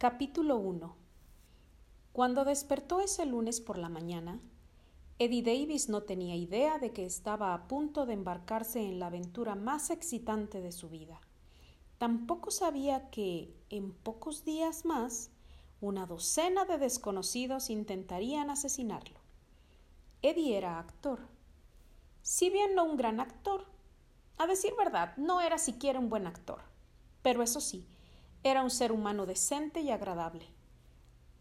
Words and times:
Capítulo 0.00 0.56
1 0.56 0.96
Cuando 2.14 2.46
despertó 2.46 3.02
ese 3.02 3.26
lunes 3.26 3.60
por 3.60 3.76
la 3.76 3.90
mañana, 3.90 4.40
Eddie 5.18 5.42
Davis 5.42 5.90
no 5.90 6.04
tenía 6.04 6.36
idea 6.36 6.78
de 6.78 6.90
que 6.94 7.04
estaba 7.04 7.52
a 7.52 7.68
punto 7.68 8.06
de 8.06 8.14
embarcarse 8.14 8.80
en 8.80 8.98
la 8.98 9.08
aventura 9.08 9.56
más 9.56 9.90
excitante 9.90 10.62
de 10.62 10.72
su 10.72 10.88
vida. 10.88 11.20
Tampoco 11.98 12.50
sabía 12.50 13.10
que, 13.10 13.54
en 13.68 13.92
pocos 13.92 14.42
días 14.46 14.86
más, 14.86 15.32
una 15.82 16.06
docena 16.06 16.64
de 16.64 16.78
desconocidos 16.78 17.68
intentarían 17.68 18.48
asesinarlo. 18.48 19.20
Eddie 20.22 20.56
era 20.56 20.78
actor. 20.78 21.28
Si 22.22 22.48
bien 22.48 22.74
no 22.74 22.84
un 22.84 22.96
gran 22.96 23.20
actor, 23.20 23.66
a 24.38 24.46
decir 24.46 24.72
verdad, 24.78 25.14
no 25.18 25.42
era 25.42 25.58
siquiera 25.58 25.98
un 25.98 26.08
buen 26.08 26.26
actor. 26.26 26.62
Pero 27.20 27.42
eso 27.42 27.60
sí, 27.60 27.86
era 28.42 28.62
un 28.62 28.70
ser 28.70 28.90
humano 28.92 29.26
decente 29.26 29.80
y 29.80 29.90
agradable. 29.90 30.46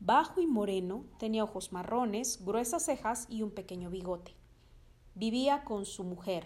Bajo 0.01 0.41
y 0.41 0.47
moreno, 0.47 1.05
tenía 1.17 1.43
ojos 1.43 1.71
marrones, 1.71 2.43
gruesas 2.43 2.85
cejas 2.85 3.25
y 3.29 3.41
un 3.41 3.51
pequeño 3.51 3.89
bigote. 3.89 4.35
Vivía 5.15 5.63
con 5.63 5.85
su 5.85 6.03
mujer, 6.03 6.45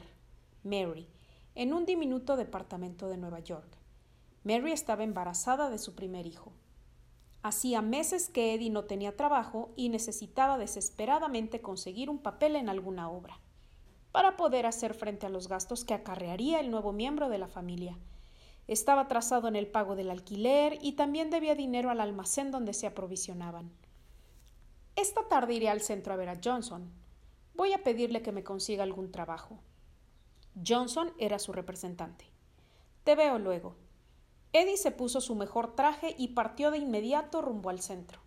Mary, 0.63 1.07
en 1.55 1.73
un 1.73 1.85
diminuto 1.85 2.35
departamento 2.35 3.07
de 3.09 3.17
Nueva 3.17 3.39
York. 3.39 3.77
Mary 4.43 4.71
estaba 4.71 5.03
embarazada 5.03 5.69
de 5.69 5.77
su 5.77 5.95
primer 5.95 6.27
hijo. 6.27 6.53
Hacía 7.41 7.81
meses 7.81 8.29
que 8.29 8.53
Eddie 8.53 8.69
no 8.69 8.85
tenía 8.85 9.15
trabajo 9.15 9.71
y 9.75 9.89
necesitaba 9.89 10.57
desesperadamente 10.57 11.61
conseguir 11.61 12.09
un 12.09 12.19
papel 12.19 12.55
en 12.55 12.69
alguna 12.69 13.09
obra, 13.09 13.39
para 14.11 14.37
poder 14.37 14.65
hacer 14.65 14.93
frente 14.93 15.25
a 15.25 15.29
los 15.29 15.47
gastos 15.47 15.83
que 15.83 15.93
acarrearía 15.93 16.59
el 16.59 16.71
nuevo 16.71 16.93
miembro 16.93 17.29
de 17.29 17.39
la 17.39 17.47
familia, 17.47 17.97
estaba 18.67 19.01
atrasado 19.01 19.47
en 19.47 19.55
el 19.55 19.67
pago 19.67 19.95
del 19.95 20.09
alquiler 20.09 20.77
y 20.81 20.93
también 20.93 21.29
debía 21.29 21.55
dinero 21.55 21.89
al 21.89 21.99
almacén 21.99 22.51
donde 22.51 22.73
se 22.73 22.87
aprovisionaban. 22.87 23.71
Esta 24.95 25.27
tarde 25.27 25.55
iré 25.55 25.69
al 25.69 25.81
centro 25.81 26.13
a 26.13 26.17
ver 26.17 26.29
a 26.29 26.39
Johnson. 26.43 26.91
Voy 27.55 27.73
a 27.73 27.83
pedirle 27.83 28.21
que 28.21 28.31
me 28.31 28.43
consiga 28.43 28.83
algún 28.83 29.11
trabajo. 29.11 29.59
Johnson 30.65 31.11
era 31.17 31.39
su 31.39 31.51
representante. 31.51 32.25
Te 33.03 33.15
veo 33.15 33.39
luego. 33.39 33.75
Eddie 34.53 34.77
se 34.77 34.91
puso 34.91 35.19
su 35.19 35.35
mejor 35.35 35.75
traje 35.75 36.15
y 36.17 36.29
partió 36.29 36.69
de 36.69 36.77
inmediato 36.77 37.41
rumbo 37.41 37.69
al 37.69 37.81
centro. 37.81 38.19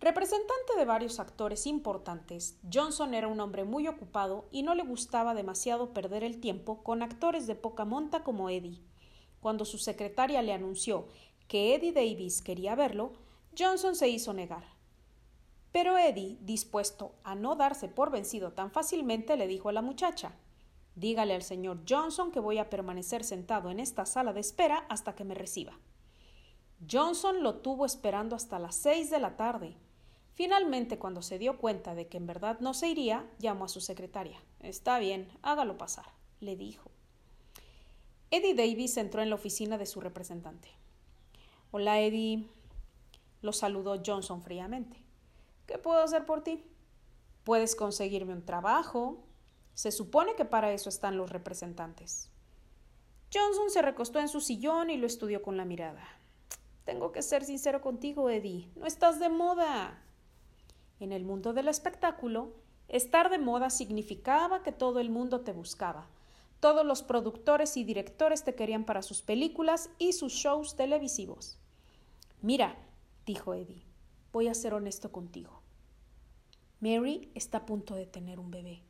Representante 0.00 0.76
de 0.76 0.84
varios 0.84 1.18
actores 1.18 1.66
importantes, 1.66 2.58
Johnson 2.72 3.14
era 3.14 3.26
un 3.26 3.40
hombre 3.40 3.64
muy 3.64 3.88
ocupado 3.88 4.46
y 4.52 4.62
no 4.62 4.74
le 4.74 4.84
gustaba 4.84 5.34
demasiado 5.34 5.92
perder 5.92 6.22
el 6.24 6.40
tiempo 6.40 6.82
con 6.82 7.02
actores 7.02 7.46
de 7.46 7.54
poca 7.54 7.84
monta 7.84 8.22
como 8.22 8.50
Eddie. 8.50 8.80
Cuando 9.44 9.66
su 9.66 9.76
secretaria 9.76 10.40
le 10.40 10.54
anunció 10.54 11.06
que 11.48 11.74
Eddie 11.74 11.92
Davis 11.92 12.40
quería 12.40 12.74
verlo, 12.74 13.12
Johnson 13.54 13.94
se 13.94 14.08
hizo 14.08 14.32
negar. 14.32 14.64
Pero 15.70 15.98
Eddie, 15.98 16.38
dispuesto 16.40 17.16
a 17.24 17.34
no 17.34 17.54
darse 17.54 17.88
por 17.88 18.10
vencido 18.10 18.54
tan 18.54 18.70
fácilmente, 18.70 19.36
le 19.36 19.46
dijo 19.46 19.68
a 19.68 19.72
la 19.72 19.82
muchacha 19.82 20.32
Dígale 20.94 21.34
al 21.34 21.42
señor 21.42 21.82
Johnson 21.86 22.32
que 22.32 22.40
voy 22.40 22.56
a 22.56 22.70
permanecer 22.70 23.22
sentado 23.22 23.70
en 23.70 23.80
esta 23.80 24.06
sala 24.06 24.32
de 24.32 24.40
espera 24.40 24.86
hasta 24.88 25.14
que 25.14 25.24
me 25.24 25.34
reciba. 25.34 25.78
Johnson 26.90 27.42
lo 27.42 27.56
tuvo 27.56 27.84
esperando 27.84 28.36
hasta 28.36 28.58
las 28.58 28.76
seis 28.76 29.10
de 29.10 29.18
la 29.18 29.36
tarde. 29.36 29.76
Finalmente, 30.32 30.98
cuando 30.98 31.20
se 31.20 31.38
dio 31.38 31.58
cuenta 31.58 31.94
de 31.94 32.08
que 32.08 32.16
en 32.16 32.26
verdad 32.26 32.60
no 32.60 32.72
se 32.72 32.88
iría, 32.88 33.30
llamó 33.38 33.66
a 33.66 33.68
su 33.68 33.82
secretaria. 33.82 34.40
Está 34.60 34.98
bien, 34.98 35.28
hágalo 35.42 35.76
pasar, 35.76 36.06
le 36.40 36.56
dijo. 36.56 36.94
Eddie 38.36 38.54
Davis 38.54 38.96
entró 38.96 39.22
en 39.22 39.30
la 39.30 39.36
oficina 39.36 39.78
de 39.78 39.86
su 39.86 40.00
representante. 40.00 40.68
Hola, 41.70 42.00
Eddie. 42.00 42.48
Lo 43.42 43.52
saludó 43.52 44.02
Johnson 44.04 44.42
fríamente. 44.42 44.96
¿Qué 45.66 45.78
puedo 45.78 46.02
hacer 46.02 46.26
por 46.26 46.42
ti? 46.42 46.64
Puedes 47.44 47.76
conseguirme 47.76 48.32
un 48.32 48.44
trabajo. 48.44 49.22
Se 49.74 49.92
supone 49.92 50.34
que 50.34 50.44
para 50.44 50.72
eso 50.72 50.88
están 50.88 51.16
los 51.16 51.30
representantes. 51.30 52.28
Johnson 53.32 53.70
se 53.70 53.82
recostó 53.82 54.18
en 54.18 54.28
su 54.28 54.40
sillón 54.40 54.90
y 54.90 54.96
lo 54.96 55.06
estudió 55.06 55.40
con 55.40 55.56
la 55.56 55.64
mirada. 55.64 56.04
Tengo 56.84 57.12
que 57.12 57.22
ser 57.22 57.44
sincero 57.44 57.82
contigo, 57.82 58.30
Eddie. 58.30 58.68
No 58.74 58.86
estás 58.86 59.20
de 59.20 59.28
moda. 59.28 60.02
En 60.98 61.12
el 61.12 61.24
mundo 61.24 61.52
del 61.52 61.68
espectáculo, 61.68 62.52
estar 62.88 63.30
de 63.30 63.38
moda 63.38 63.70
significaba 63.70 64.64
que 64.64 64.72
todo 64.72 64.98
el 64.98 65.10
mundo 65.10 65.42
te 65.42 65.52
buscaba, 65.52 66.08
todos 66.64 66.86
los 66.86 67.02
productores 67.02 67.76
y 67.76 67.84
directores 67.84 68.42
te 68.42 68.54
querían 68.54 68.86
para 68.86 69.02
sus 69.02 69.20
películas 69.20 69.90
y 69.98 70.14
sus 70.14 70.32
shows 70.32 70.76
televisivos. 70.76 71.58
Mira, 72.40 72.74
dijo 73.26 73.52
Eddie, 73.52 73.84
voy 74.32 74.48
a 74.48 74.54
ser 74.54 74.72
honesto 74.72 75.12
contigo. 75.12 75.60
Mary 76.80 77.30
está 77.34 77.58
a 77.58 77.66
punto 77.66 77.94
de 77.94 78.06
tener 78.06 78.40
un 78.40 78.50
bebé. 78.50 78.82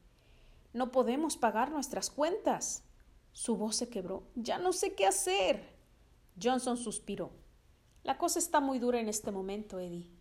No 0.72 0.92
podemos 0.92 1.36
pagar 1.36 1.72
nuestras 1.72 2.10
cuentas. 2.10 2.84
Su 3.32 3.56
voz 3.56 3.74
se 3.74 3.88
quebró. 3.88 4.22
Ya 4.36 4.58
no 4.58 4.72
sé 4.72 4.94
qué 4.94 5.04
hacer. 5.04 5.74
Johnson 6.40 6.76
suspiró. 6.76 7.32
La 8.04 8.18
cosa 8.18 8.38
está 8.38 8.60
muy 8.60 8.78
dura 8.78 9.00
en 9.00 9.08
este 9.08 9.32
momento, 9.32 9.80
Eddie. 9.80 10.12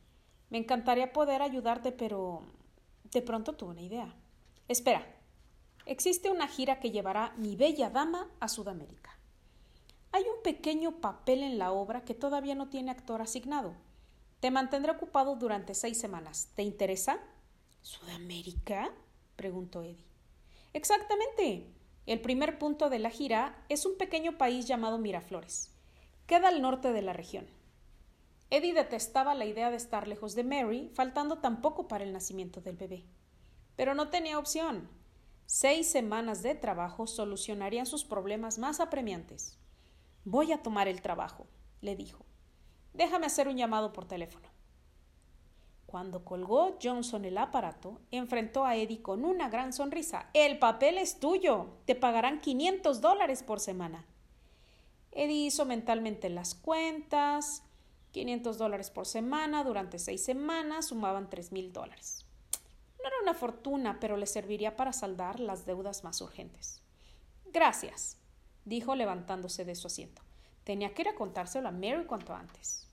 Me 0.50 0.58
encantaría 0.58 1.14
poder 1.14 1.44
ayudarte, 1.44 1.92
pero 1.92 2.42
de 3.12 3.22
pronto 3.22 3.54
tuve 3.54 3.74
una 3.74 3.84
idea. 3.84 4.16
Espera, 4.68 5.06
existe 5.86 6.30
una 6.30 6.48
gira 6.48 6.80
que 6.80 6.92
llevará 6.92 7.34
Mi 7.38 7.56
Bella 7.56 7.90
Dama 7.90 8.30
a 8.40 8.48
Sudamérica. 8.48 9.18
Hay 10.12 10.24
un 10.24 10.44
pequeño 10.44 11.02
papel 11.02 11.42
en 11.42 11.58
la 11.58 11.72
obra 11.72 12.06
que 12.06 12.14
todavía 12.14 12.56
no 12.56 12.70
tiene 12.70 12.92
actor 12.92 13.22
asignado. 13.22 13.74
Te 14.40 14.52
mantendré 14.52 14.92
ocupado 14.92 15.36
durante 15.36 15.74
seis 15.74 16.00
semanas. 16.00 16.50
¿Te 16.56 16.64
interesa? 16.64 17.20
¿Sudamérica? 17.82 18.92
preguntó 19.36 19.82
Eddie. 19.82 20.06
Exactamente. 20.74 21.68
El 22.06 22.22
primer 22.22 22.60
punto 22.60 22.90
de 22.90 23.00
la 23.00 23.10
gira 23.10 23.64
es 23.70 23.86
un 23.86 23.98
pequeño 23.98 24.38
país 24.38 24.68
llamado 24.68 24.98
Miraflores. 24.98 25.72
Queda 26.28 26.50
al 26.50 26.62
norte 26.62 26.92
de 26.92 27.02
la 27.02 27.14
región. 27.14 27.48
Eddie 28.50 28.74
detestaba 28.74 29.34
la 29.34 29.46
idea 29.46 29.72
de 29.72 29.78
estar 29.78 30.08
lejos 30.08 30.36
de 30.36 30.44
Mary, 30.44 30.92
faltando 30.94 31.40
tan 31.40 31.62
poco 31.62 31.88
para 31.88 32.04
el 32.04 32.14
nacimiento 32.14 32.62
del 32.62 32.76
bebé. 32.76 33.04
Pero 33.76 33.96
no 33.96 34.10
tenía 34.10 34.38
opción. 34.38 34.88
Seis 35.46 35.90
semanas 35.90 36.42
de 36.42 36.56
trabajo 36.56 37.08
solucionarían 37.08 37.86
sus 37.86 38.04
problemas 38.04 38.58
más 38.58 38.80
apremiantes. 38.80 39.60
Voy 40.26 40.52
a 40.52 40.64
tomar 40.64 40.88
el 40.88 41.02
trabajo, 41.02 41.48
le 41.82 41.96
dijo. 41.96 42.26
Déjame 42.94 43.26
hacer 43.26 43.48
un 43.48 43.58
llamado 43.58 43.94
por 43.94 44.06
teléfono. 44.06 44.50
Cuando 45.86 46.26
colgó 46.26 46.78
Johnson 46.82 47.24
el 47.26 47.38
aparato, 47.38 48.02
enfrentó 48.10 48.66
a 48.66 48.76
Eddie 48.76 49.02
con 49.02 49.26
una 49.26 49.50
gran 49.50 49.74
sonrisa. 49.74 50.30
El 50.34 50.58
papel 50.58 50.98
es 50.98 51.20
tuyo. 51.20 51.68
Te 51.86 51.94
pagarán 51.94 52.42
500 52.42 53.00
dólares 53.00 53.44
por 53.44 53.60
semana. 53.60 54.08
Eddie 55.12 55.46
hizo 55.46 55.66
mentalmente 55.66 56.30
las 56.30 56.56
cuentas. 56.56 57.64
500 58.12 58.58
dólares 58.58 58.90
por 58.90 59.06
semana 59.06 59.64
durante 59.64 60.00
seis 60.00 60.24
semanas 60.24 60.88
sumaban 60.88 61.30
tres 61.30 61.52
mil 61.52 61.74
dólares. 61.74 62.23
No 63.04 63.10
era 63.10 63.22
una 63.22 63.34
fortuna, 63.34 63.98
pero 64.00 64.16
le 64.16 64.26
serviría 64.26 64.78
para 64.78 64.94
saldar 64.94 65.42
las 65.42 65.66
deudas 65.66 66.06
más 66.06 66.22
urgentes. 66.22 66.82
Gracias, 67.52 68.18
dijo 68.64 68.96
levantándose 68.96 69.66
de 69.66 69.76
su 69.76 69.88
asiento. 69.88 70.22
Tenía 70.64 70.94
que 70.94 71.02
ir 71.02 71.10
a 71.10 71.16
contárselo 71.16 71.68
a 71.68 71.72
Mary 71.72 72.06
cuanto 72.06 72.34
antes. 72.34 72.88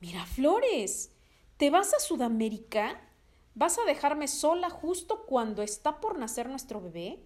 Mira, 0.00 0.24
Flores, 0.24 1.12
¿te 1.58 1.68
vas 1.68 1.92
a 1.92 2.00
Sudamérica? 2.00 2.98
¿Vas 3.54 3.78
a 3.78 3.84
dejarme 3.84 4.28
sola 4.28 4.70
justo 4.70 5.26
cuando 5.26 5.60
está 5.60 6.00
por 6.00 6.18
nacer 6.18 6.48
nuestro 6.48 6.80
bebé? 6.80 7.22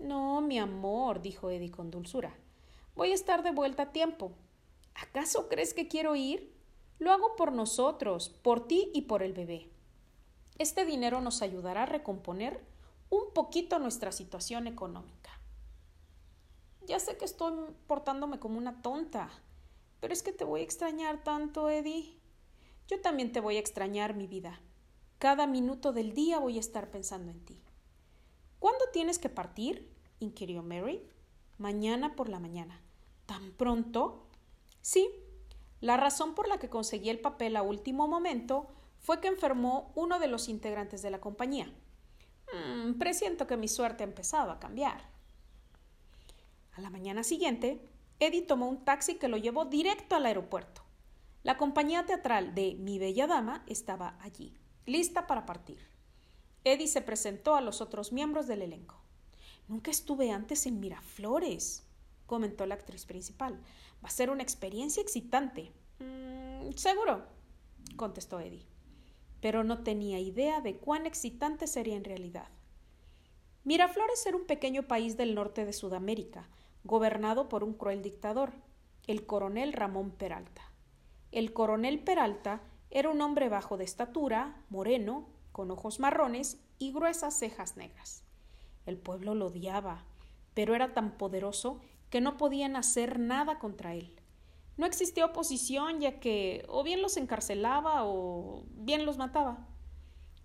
No, 0.00 0.40
mi 0.40 0.58
amor, 0.58 1.22
dijo 1.22 1.50
Eddie 1.50 1.70
con 1.70 1.92
dulzura. 1.92 2.34
Voy 2.96 3.12
a 3.12 3.14
estar 3.14 3.44
de 3.44 3.52
vuelta 3.52 3.84
a 3.84 3.92
tiempo. 3.92 4.32
¿Acaso 4.94 5.48
crees 5.48 5.72
que 5.72 5.86
quiero 5.86 6.16
ir? 6.16 6.52
Lo 6.98 7.12
hago 7.12 7.36
por 7.36 7.52
nosotros, 7.52 8.28
por 8.28 8.66
ti 8.66 8.90
y 8.92 9.02
por 9.02 9.22
el 9.22 9.32
bebé. 9.32 9.70
Este 10.60 10.84
dinero 10.84 11.22
nos 11.22 11.40
ayudará 11.40 11.84
a 11.84 11.86
recomponer 11.86 12.62
un 13.08 13.32
poquito 13.32 13.78
nuestra 13.78 14.12
situación 14.12 14.66
económica. 14.66 15.30
Ya 16.82 17.00
sé 17.00 17.16
que 17.16 17.24
estoy 17.24 17.54
portándome 17.86 18.38
como 18.38 18.58
una 18.58 18.82
tonta, 18.82 19.30
pero 20.00 20.12
es 20.12 20.22
que 20.22 20.34
te 20.34 20.44
voy 20.44 20.60
a 20.60 20.64
extrañar 20.64 21.24
tanto, 21.24 21.70
Eddie. 21.70 22.14
Yo 22.88 23.00
también 23.00 23.32
te 23.32 23.40
voy 23.40 23.56
a 23.56 23.58
extrañar, 23.58 24.14
mi 24.14 24.26
vida. 24.26 24.60
Cada 25.18 25.46
minuto 25.46 25.94
del 25.94 26.12
día 26.12 26.38
voy 26.38 26.58
a 26.58 26.60
estar 26.60 26.90
pensando 26.90 27.30
en 27.30 27.42
ti. 27.42 27.58
¿Cuándo 28.58 28.84
tienes 28.92 29.18
que 29.18 29.30
partir? 29.30 29.90
inquirió 30.18 30.62
Mary. 30.62 31.08
Mañana 31.56 32.16
por 32.16 32.28
la 32.28 32.38
mañana. 32.38 32.82
¿Tan 33.24 33.52
pronto? 33.52 34.26
Sí. 34.82 35.08
La 35.80 35.96
razón 35.96 36.34
por 36.34 36.48
la 36.48 36.58
que 36.58 36.68
conseguí 36.68 37.08
el 37.08 37.18
papel 37.18 37.56
a 37.56 37.62
último 37.62 38.06
momento 38.08 38.68
fue 39.00 39.20
que 39.20 39.28
enfermó 39.28 39.92
uno 39.94 40.18
de 40.18 40.28
los 40.28 40.48
integrantes 40.48 41.02
de 41.02 41.10
la 41.10 41.20
compañía. 41.20 41.72
Mm, 42.52 42.98
presiento 42.98 43.46
que 43.46 43.56
mi 43.56 43.68
suerte 43.68 44.04
ha 44.04 44.06
empezado 44.06 44.50
a 44.50 44.60
cambiar. 44.60 45.02
A 46.72 46.80
la 46.80 46.90
mañana 46.90 47.24
siguiente, 47.24 47.80
Eddie 48.20 48.42
tomó 48.42 48.68
un 48.68 48.84
taxi 48.84 49.16
que 49.16 49.28
lo 49.28 49.36
llevó 49.36 49.64
directo 49.64 50.16
al 50.16 50.26
aeropuerto. 50.26 50.82
La 51.42 51.56
compañía 51.56 52.04
teatral 52.04 52.54
de 52.54 52.74
Mi 52.74 52.98
Bella 52.98 53.26
Dama 53.26 53.64
estaba 53.66 54.18
allí, 54.20 54.54
lista 54.84 55.26
para 55.26 55.46
partir. 55.46 55.78
Eddie 56.64 56.86
se 56.86 57.00
presentó 57.00 57.54
a 57.54 57.62
los 57.62 57.80
otros 57.80 58.12
miembros 58.12 58.46
del 58.46 58.62
elenco. 58.62 59.00
Nunca 59.66 59.90
estuve 59.90 60.30
antes 60.30 60.66
en 60.66 60.80
Miraflores, 60.80 61.86
comentó 62.26 62.66
la 62.66 62.74
actriz 62.74 63.06
principal. 63.06 63.54
Va 64.04 64.08
a 64.08 64.10
ser 64.10 64.30
una 64.30 64.42
experiencia 64.42 65.02
excitante. 65.02 65.72
Mm, 65.98 66.72
seguro, 66.72 67.24
contestó 67.96 68.38
Eddie. 68.40 68.66
Pero 69.40 69.64
no 69.64 69.82
tenía 69.82 70.18
idea 70.18 70.60
de 70.60 70.76
cuán 70.76 71.06
excitante 71.06 71.66
sería 71.66 71.96
en 71.96 72.04
realidad. 72.04 72.48
Miraflores 73.64 74.24
era 74.26 74.36
un 74.36 74.46
pequeño 74.46 74.84
país 74.84 75.16
del 75.16 75.34
norte 75.34 75.64
de 75.64 75.72
Sudamérica, 75.72 76.48
gobernado 76.84 77.48
por 77.48 77.62
un 77.62 77.74
cruel 77.74 78.02
dictador, 78.02 78.52
el 79.06 79.26
coronel 79.26 79.72
Ramón 79.72 80.10
Peralta. 80.12 80.62
El 81.32 81.52
coronel 81.52 82.00
Peralta 82.00 82.62
era 82.90 83.10
un 83.10 83.20
hombre 83.20 83.48
bajo 83.48 83.76
de 83.76 83.84
estatura, 83.84 84.64
moreno, 84.68 85.28
con 85.52 85.70
ojos 85.70 86.00
marrones 86.00 86.60
y 86.78 86.92
gruesas 86.92 87.38
cejas 87.38 87.76
negras. 87.76 88.24
El 88.86 88.98
pueblo 88.98 89.34
lo 89.34 89.46
odiaba, 89.46 90.04
pero 90.54 90.74
era 90.74 90.94
tan 90.94 91.16
poderoso 91.16 91.80
que 92.08 92.20
no 92.20 92.36
podían 92.36 92.76
hacer 92.76 93.18
nada 93.18 93.58
contra 93.58 93.94
él. 93.94 94.19
No 94.76 94.86
existía 94.86 95.26
oposición 95.26 96.00
ya 96.00 96.20
que 96.20 96.64
o 96.68 96.82
bien 96.82 97.02
los 97.02 97.16
encarcelaba 97.16 98.04
o 98.04 98.64
bien 98.70 99.04
los 99.04 99.18
mataba. 99.18 99.66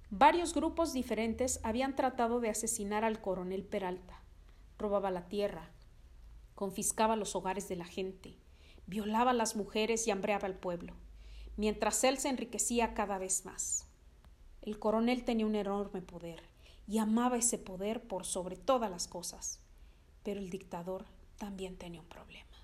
Varios 0.10 0.54
grupos 0.54 0.94
diferentes 0.94 1.60
habían 1.64 1.96
tratado 1.96 2.40
de 2.40 2.50
asesinar 2.50 3.04
al 3.04 3.22
coronel 3.22 3.64
Peralta. 3.64 4.22
Robaba 4.78 5.10
la 5.10 5.28
tierra, 5.28 5.72
confiscaba 6.54 7.16
los 7.16 7.36
hogares 7.36 7.68
de 7.70 7.76
la 7.76 7.86
gente, 7.86 8.38
violaba 8.88 9.32
a 9.32 9.34
las 9.36 9.56
mujeres 9.56 10.08
y 10.08 10.12
hambreaba 10.12 10.48
al 10.48 10.56
pueblo, 10.56 10.94
mientras 11.58 12.04
él 12.04 12.18
se 12.18 12.30
enriquecía 12.30 12.94
cada 12.94 13.18
vez 13.18 13.46
más. 13.46 13.88
El 14.62 14.80
coronel 14.80 15.24
tenía 15.24 15.46
un 15.46 15.56
enorme 15.56 16.02
poder 16.02 16.44
y 16.88 16.98
amaba 16.98 17.38
ese 17.38 17.58
poder 17.58 18.02
por 18.08 18.26
sobre 18.26 18.56
todas 18.56 18.90
las 18.90 19.08
cosas. 19.08 19.60
Pero 20.24 20.40
el 20.40 20.50
dictador 20.50 21.06
también 21.38 21.78
tenía 21.78 22.02
un 22.02 22.08
problema. 22.08 22.55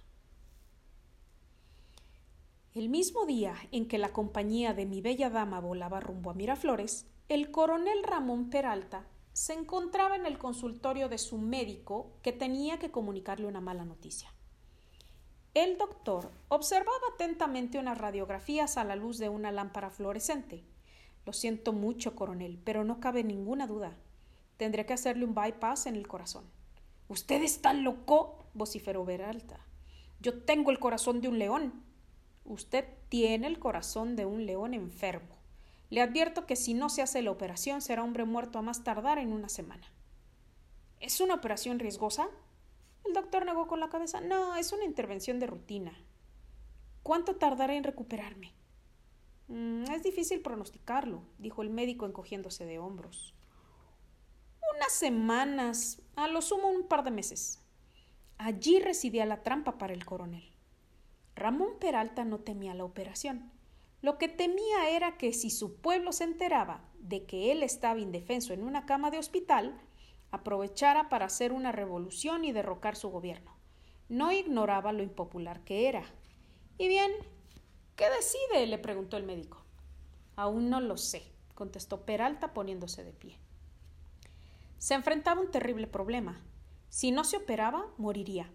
El 2.73 2.87
mismo 2.87 3.25
día 3.25 3.55
en 3.73 3.85
que 3.85 3.97
la 3.97 4.13
compañía 4.13 4.73
de 4.73 4.85
mi 4.85 5.01
bella 5.01 5.29
dama 5.29 5.59
volaba 5.59 5.99
rumbo 5.99 6.31
a 6.31 6.33
Miraflores, 6.33 7.05
el 7.27 7.51
coronel 7.51 8.01
Ramón 8.01 8.49
Peralta 8.49 9.05
se 9.33 9.51
encontraba 9.51 10.15
en 10.15 10.25
el 10.25 10.37
consultorio 10.37 11.09
de 11.09 11.17
su 11.17 11.37
médico 11.37 12.13
que 12.21 12.31
tenía 12.31 12.79
que 12.79 12.89
comunicarle 12.89 13.45
una 13.45 13.59
mala 13.59 13.83
noticia. 13.83 14.33
El 15.53 15.77
doctor 15.77 16.31
observaba 16.47 16.97
atentamente 17.13 17.77
unas 17.77 17.97
radiografías 17.97 18.77
a 18.77 18.85
la 18.85 18.95
luz 18.95 19.17
de 19.17 19.27
una 19.27 19.51
lámpara 19.51 19.89
fluorescente. 19.89 20.63
Lo 21.25 21.33
siento 21.33 21.73
mucho, 21.73 22.15
coronel, 22.15 22.57
pero 22.63 22.85
no 22.85 23.01
cabe 23.01 23.25
ninguna 23.25 23.67
duda. 23.67 23.97
Tendré 24.55 24.85
que 24.85 24.93
hacerle 24.93 25.25
un 25.25 25.35
bypass 25.35 25.87
en 25.87 25.97
el 25.97 26.07
corazón. 26.07 26.45
Usted 27.09 27.43
está 27.43 27.73
loco, 27.73 28.45
vociferó 28.53 29.03
Peralta. 29.03 29.59
Yo 30.21 30.41
tengo 30.43 30.71
el 30.71 30.79
corazón 30.79 31.19
de 31.19 31.27
un 31.27 31.37
león. 31.37 31.90
Usted 32.45 32.85
tiene 33.09 33.47
el 33.47 33.59
corazón 33.59 34.15
de 34.15 34.25
un 34.25 34.45
león 34.45 34.73
enfermo. 34.73 35.37
Le 35.89 36.01
advierto 36.01 36.45
que 36.45 36.55
si 36.55 36.73
no 36.73 36.89
se 36.89 37.01
hace 37.01 37.21
la 37.21 37.31
operación 37.31 37.81
será 37.81 38.03
hombre 38.03 38.25
muerto 38.25 38.59
a 38.59 38.61
más 38.61 38.83
tardar 38.83 39.17
en 39.17 39.33
una 39.33 39.49
semana. 39.49 39.87
¿Es 40.99 41.19
una 41.21 41.35
operación 41.35 41.79
riesgosa? 41.79 42.29
El 43.05 43.13
doctor 43.13 43.45
negó 43.45 43.67
con 43.67 43.79
la 43.79 43.89
cabeza. 43.89 44.21
No, 44.21 44.55
es 44.55 44.71
una 44.71 44.85
intervención 44.85 45.39
de 45.39 45.47
rutina. 45.47 45.93
¿Cuánto 47.03 47.35
tardaré 47.35 47.77
en 47.77 47.83
recuperarme? 47.83 48.53
Mm, 49.47 49.83
es 49.91 50.03
difícil 50.03 50.41
pronosticarlo, 50.41 51.23
dijo 51.39 51.61
el 51.61 51.69
médico 51.69 52.05
encogiéndose 52.05 52.65
de 52.65 52.79
hombros 52.79 53.33
unas 54.75 54.93
semanas, 54.93 56.01
a 56.15 56.27
lo 56.27 56.41
sumo 56.41 56.69
un 56.69 56.87
par 56.87 57.03
de 57.03 57.11
meses. 57.11 57.61
Allí 58.37 58.79
residía 58.79 59.25
la 59.25 59.43
trampa 59.43 59.77
para 59.77 59.93
el 59.93 60.05
coronel. 60.05 60.50
Ramón 61.35 61.79
Peralta 61.79 62.25
no 62.25 62.39
temía 62.39 62.73
la 62.73 62.83
operación. 62.83 63.51
Lo 64.01 64.17
que 64.17 64.27
temía 64.27 64.89
era 64.89 65.17
que 65.17 65.33
si 65.33 65.49
su 65.49 65.75
pueblo 65.75 66.11
se 66.11 66.23
enteraba 66.23 66.83
de 66.99 67.25
que 67.25 67.51
él 67.51 67.63
estaba 67.63 67.99
indefenso 67.99 68.53
en 68.53 68.63
una 68.63 68.85
cama 68.85 69.11
de 69.11 69.19
hospital, 69.19 69.79
aprovechara 70.31 71.09
para 71.09 71.25
hacer 71.25 71.51
una 71.51 71.71
revolución 71.71 72.43
y 72.45 72.51
derrocar 72.51 72.95
su 72.95 73.09
gobierno. 73.09 73.55
No 74.09 74.31
ignoraba 74.31 74.91
lo 74.91 75.03
impopular 75.03 75.63
que 75.63 75.87
era. 75.87 76.03
Y 76.77 76.87
bien, 76.87 77.11
¿qué 77.95 78.05
decide? 78.09 78.65
le 78.67 78.77
preguntó 78.77 79.17
el 79.17 79.23
médico. 79.23 79.63
Aún 80.35 80.69
no 80.69 80.79
lo 80.79 80.97
sé, 80.97 81.23
contestó 81.53 82.05
Peralta 82.05 82.53
poniéndose 82.53 83.03
de 83.03 83.13
pie. 83.13 83.37
Se 84.79 84.95
enfrentaba 84.95 85.41
un 85.41 85.51
terrible 85.51 85.85
problema. 85.85 86.41
Si 86.89 87.11
no 87.11 87.23
se 87.23 87.37
operaba, 87.37 87.87
moriría. 87.97 88.51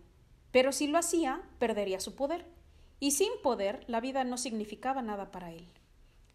Pero 0.50 0.72
si 0.72 0.88
lo 0.88 0.98
hacía, 0.98 1.42
perdería 1.58 2.00
su 2.00 2.16
poder. 2.16 2.55
Y 2.98 3.10
sin 3.10 3.30
poder, 3.42 3.84
la 3.88 4.00
vida 4.00 4.24
no 4.24 4.38
significaba 4.38 5.02
nada 5.02 5.30
para 5.30 5.52
él. 5.52 5.68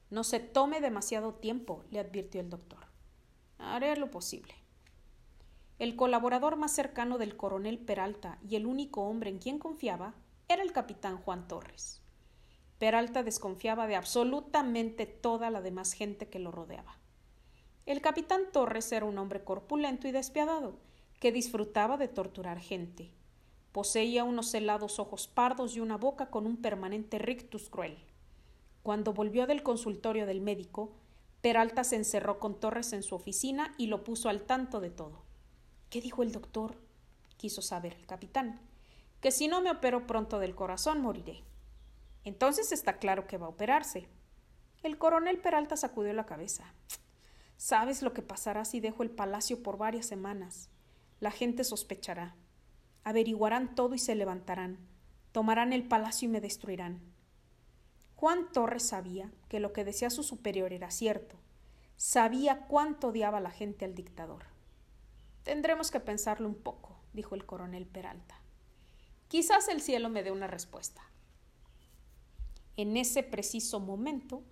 No 0.09 0.23
se 0.23 0.39
tome 0.39 0.81
demasiado 0.81 1.33
tiempo, 1.33 1.83
le 1.89 1.99
advirtió 1.99 2.41
el 2.41 2.49
doctor. 2.49 2.85
Haré 3.57 3.95
lo 3.95 4.11
posible. 4.11 4.53
El 5.79 5.95
colaborador 5.95 6.57
más 6.57 6.71
cercano 6.71 7.17
del 7.17 7.35
coronel 7.35 7.79
Peralta 7.79 8.37
y 8.47 8.55
el 8.55 8.67
único 8.67 9.01
hombre 9.01 9.31
en 9.31 9.39
quien 9.39 9.57
confiaba 9.57 10.13
era 10.47 10.61
el 10.61 10.71
capitán 10.73 11.17
Juan 11.17 11.47
Torres. 11.47 12.01
Peralta 12.77 13.23
desconfiaba 13.23 13.87
de 13.87 13.95
absolutamente 13.95 15.05
toda 15.05 15.49
la 15.49 15.61
demás 15.61 15.93
gente 15.93 16.29
que 16.29 16.39
lo 16.39 16.51
rodeaba. 16.51 16.97
El 17.85 18.01
capitán 18.01 18.41
Torres 18.51 18.91
era 18.91 19.05
un 19.05 19.17
hombre 19.17 19.43
corpulento 19.43 20.07
y 20.07 20.11
despiadado, 20.11 20.77
que 21.19 21.31
disfrutaba 21.31 21.97
de 21.97 22.07
torturar 22.07 22.59
gente. 22.59 23.11
Poseía 23.71 24.23
unos 24.23 24.53
helados 24.53 24.99
ojos 24.99 25.27
pardos 25.27 25.75
y 25.75 25.79
una 25.79 25.97
boca 25.97 26.29
con 26.29 26.45
un 26.45 26.57
permanente 26.57 27.19
rictus 27.19 27.69
cruel. 27.69 27.97
Cuando 28.83 29.13
volvió 29.13 29.47
del 29.47 29.63
consultorio 29.63 30.25
del 30.25 30.41
médico, 30.41 30.91
Peralta 31.41 31.83
se 31.83 31.95
encerró 31.95 32.39
con 32.39 32.59
Torres 32.59 32.93
en 32.93 33.01
su 33.01 33.15
oficina 33.15 33.73
y 33.77 33.87
lo 33.87 34.03
puso 34.03 34.29
al 34.29 34.43
tanto 34.43 34.79
de 34.79 34.89
todo. 34.89 35.23
¿Qué 35.89 36.01
dijo 36.01 36.23
el 36.23 36.31
doctor? 36.31 36.75
quiso 37.37 37.61
saber 37.61 37.93
el 37.93 38.05
capitán. 38.05 38.59
Que 39.19 39.31
si 39.31 39.47
no 39.47 39.61
me 39.61 39.71
opero 39.71 40.05
pronto 40.05 40.37
del 40.39 40.53
corazón 40.53 41.01
moriré. 41.01 41.43
Entonces 42.23 42.71
está 42.71 42.99
claro 42.99 43.25
que 43.25 43.37
va 43.37 43.47
a 43.47 43.49
operarse. 43.49 44.07
El 44.83 44.97
coronel 44.97 45.39
Peralta 45.39 45.77
sacudió 45.77 46.13
la 46.13 46.25
cabeza. 46.25 46.73
Sabes 47.57 48.01
lo 48.01 48.13
que 48.13 48.21
pasará 48.21 48.65
si 48.65 48.79
dejo 48.79 49.03
el 49.03 49.09
palacio 49.09 49.63
por 49.63 49.77
varias 49.77 50.05
semanas. 50.05 50.69
La 51.19 51.31
gente 51.31 51.63
sospechará. 51.63 52.35
Averiguarán 53.03 53.75
todo 53.75 53.95
y 53.95 53.99
se 53.99 54.15
levantarán. 54.15 54.77
Tomarán 55.31 55.73
el 55.73 55.87
palacio 55.87 56.27
y 56.27 56.31
me 56.31 56.41
destruirán. 56.41 57.01
Juan 58.15 58.51
Torres 58.51 58.83
sabía 58.83 59.31
que 59.49 59.59
lo 59.59 59.73
que 59.73 59.83
decía 59.83 60.09
su 60.09 60.23
superior 60.23 60.73
era 60.73 60.91
cierto. 60.91 61.37
Sabía 61.97 62.67
cuánto 62.67 63.07
odiaba 63.07 63.39
la 63.39 63.51
gente 63.51 63.85
al 63.85 63.95
dictador. 63.95 64.45
Tendremos 65.43 65.89
que 65.89 65.99
pensarlo 65.99 66.47
un 66.47 66.55
poco, 66.55 66.99
dijo 67.13 67.33
el 67.35 67.45
coronel 67.45 67.87
Peralta. 67.87 68.39
Quizás 69.27 69.69
el 69.69 69.81
cielo 69.81 70.09
me 70.09 70.23
dé 70.23 70.31
una 70.31 70.47
respuesta. 70.47 71.01
En 72.77 72.97
ese 72.97 73.23
preciso 73.23 73.79
momento, 73.79 74.43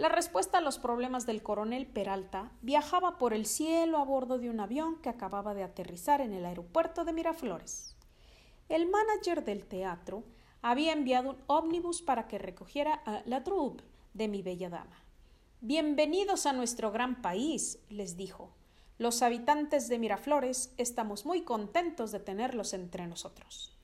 la 0.00 0.08
respuesta 0.08 0.56
a 0.56 0.60
los 0.62 0.78
problemas 0.78 1.26
del 1.26 1.42
coronel 1.42 1.86
Peralta 1.86 2.50
viajaba 2.62 3.18
por 3.18 3.34
el 3.34 3.44
cielo 3.44 3.98
a 3.98 4.04
bordo 4.04 4.38
de 4.38 4.48
un 4.48 4.58
avión 4.58 4.96
que 5.02 5.10
acababa 5.10 5.52
de 5.52 5.62
aterrizar 5.62 6.22
en 6.22 6.32
el 6.32 6.46
aeropuerto 6.46 7.04
de 7.04 7.12
Miraflores. 7.12 7.96
El 8.70 8.88
manager 8.88 9.44
del 9.44 9.66
teatro 9.66 10.24
había 10.62 10.94
enviado 10.94 11.28
un 11.28 11.36
ómnibus 11.48 12.00
para 12.00 12.28
que 12.28 12.38
recogiera 12.38 12.94
a 13.04 13.20
la 13.26 13.44
troupe 13.44 13.84
de 14.14 14.28
mi 14.28 14.40
bella 14.40 14.70
dama. 14.70 15.04
Bienvenidos 15.60 16.46
a 16.46 16.54
nuestro 16.54 16.90
gran 16.92 17.20
país, 17.20 17.78
les 17.90 18.16
dijo. 18.16 18.54
Los 18.96 19.20
habitantes 19.20 19.88
de 19.90 19.98
Miraflores 19.98 20.72
estamos 20.78 21.26
muy 21.26 21.42
contentos 21.42 22.10
de 22.10 22.20
tenerlos 22.20 22.72
entre 22.72 23.06
nosotros. 23.06 23.76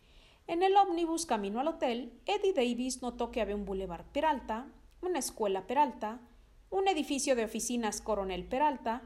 En 0.46 0.62
el 0.62 0.78
ómnibus 0.78 1.26
camino 1.26 1.60
al 1.60 1.68
hotel, 1.68 2.18
Eddie 2.24 2.54
Davis 2.54 3.02
notó 3.02 3.30
que 3.30 3.42
había 3.42 3.54
un 3.54 3.66
boulevard 3.66 4.06
Peralta, 4.12 4.66
una 5.06 5.18
escuela 5.20 5.66
Peralta, 5.66 6.20
un 6.68 6.88
edificio 6.88 7.36
de 7.36 7.44
oficinas 7.44 8.00
Coronel 8.00 8.44
Peralta, 8.44 9.02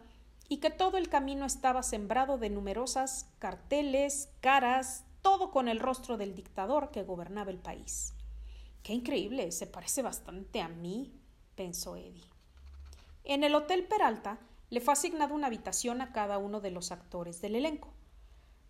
y 0.49 0.57
que 0.57 0.71
todo 0.71 0.97
el 0.97 1.09
camino 1.09 1.47
estaba 1.47 1.85
sembrado 1.85 2.37
de 2.37 2.51
numerosas 2.51 3.29
carteles, 3.39 4.29
caras, 4.41 5.05
todo 5.23 5.53
con 5.53 5.69
el 5.69 5.79
rostro 5.79 6.17
del 6.17 6.35
dictador 6.35 6.91
que 6.91 7.05
gobernaba 7.05 7.53
el 7.53 7.59
país. 7.59 8.15
Qué 8.83 8.95
increíble, 8.95 9.53
se 9.53 9.67
parece 9.67 10.03
bastante 10.03 10.61
a 10.61 10.69
mí, 10.69 11.13
pensó 11.55 11.95
Eddie. 11.95 12.25
En 13.23 13.45
el 13.45 13.55
Hotel 13.55 13.85
Peralta 13.85 14.41
le 14.71 14.81
fue 14.81 14.95
asignada 14.95 15.35
una 15.35 15.49
habitación 15.49 16.01
a 16.01 16.13
cada 16.13 16.39
uno 16.39 16.61
de 16.61 16.71
los 16.71 16.91
actores 16.91 17.41
del 17.41 17.57
elenco. 17.57 17.93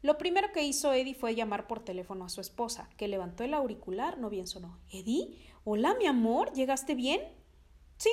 Lo 0.02 0.18
primero 0.18 0.50
que 0.52 0.64
hizo 0.64 0.92
Eddie 0.92 1.14
fue 1.14 1.34
llamar 1.34 1.66
por 1.66 1.84
teléfono 1.84 2.24
a 2.24 2.30
su 2.30 2.40
esposa, 2.40 2.90
que 2.96 3.06
levantó 3.06 3.44
el 3.44 3.54
auricular, 3.54 4.18
no 4.18 4.30
bien 4.30 4.46
sonó. 4.46 4.78
Eddie, 4.90 5.49
Hola, 5.62 5.94
mi 5.98 6.06
amor, 6.06 6.54
¿llegaste 6.54 6.94
bien? 6.94 7.20
Sí. 7.98 8.10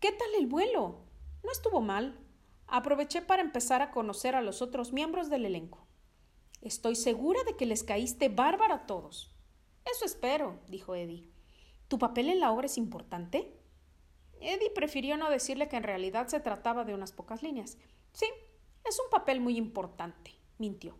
¿Qué 0.00 0.12
tal 0.12 0.28
el 0.38 0.46
vuelo? 0.46 0.98
No 1.42 1.50
estuvo 1.50 1.80
mal. 1.80 2.20
Aproveché 2.66 3.22
para 3.22 3.40
empezar 3.40 3.80
a 3.80 3.90
conocer 3.90 4.34
a 4.34 4.42
los 4.42 4.60
otros 4.60 4.92
miembros 4.92 5.30
del 5.30 5.46
elenco. 5.46 5.86
Estoy 6.60 6.94
segura 6.94 7.42
de 7.44 7.56
que 7.56 7.64
les 7.64 7.82
caíste 7.84 8.28
bárbara 8.28 8.74
a 8.74 8.86
todos. 8.86 9.34
Eso 9.90 10.04
espero, 10.04 10.60
dijo 10.68 10.94
Eddie. 10.94 11.32
¿Tu 11.88 11.98
papel 11.98 12.28
en 12.28 12.40
la 12.40 12.52
obra 12.52 12.66
es 12.66 12.76
importante? 12.76 13.58
Eddie 14.38 14.70
prefirió 14.74 15.16
no 15.16 15.30
decirle 15.30 15.68
que 15.68 15.76
en 15.76 15.84
realidad 15.84 16.28
se 16.28 16.40
trataba 16.40 16.84
de 16.84 16.92
unas 16.92 17.12
pocas 17.12 17.42
líneas. 17.42 17.78
Sí, 18.12 18.26
es 18.84 19.00
un 19.00 19.08
papel 19.10 19.40
muy 19.40 19.56
importante, 19.56 20.32
mintió. 20.58 20.98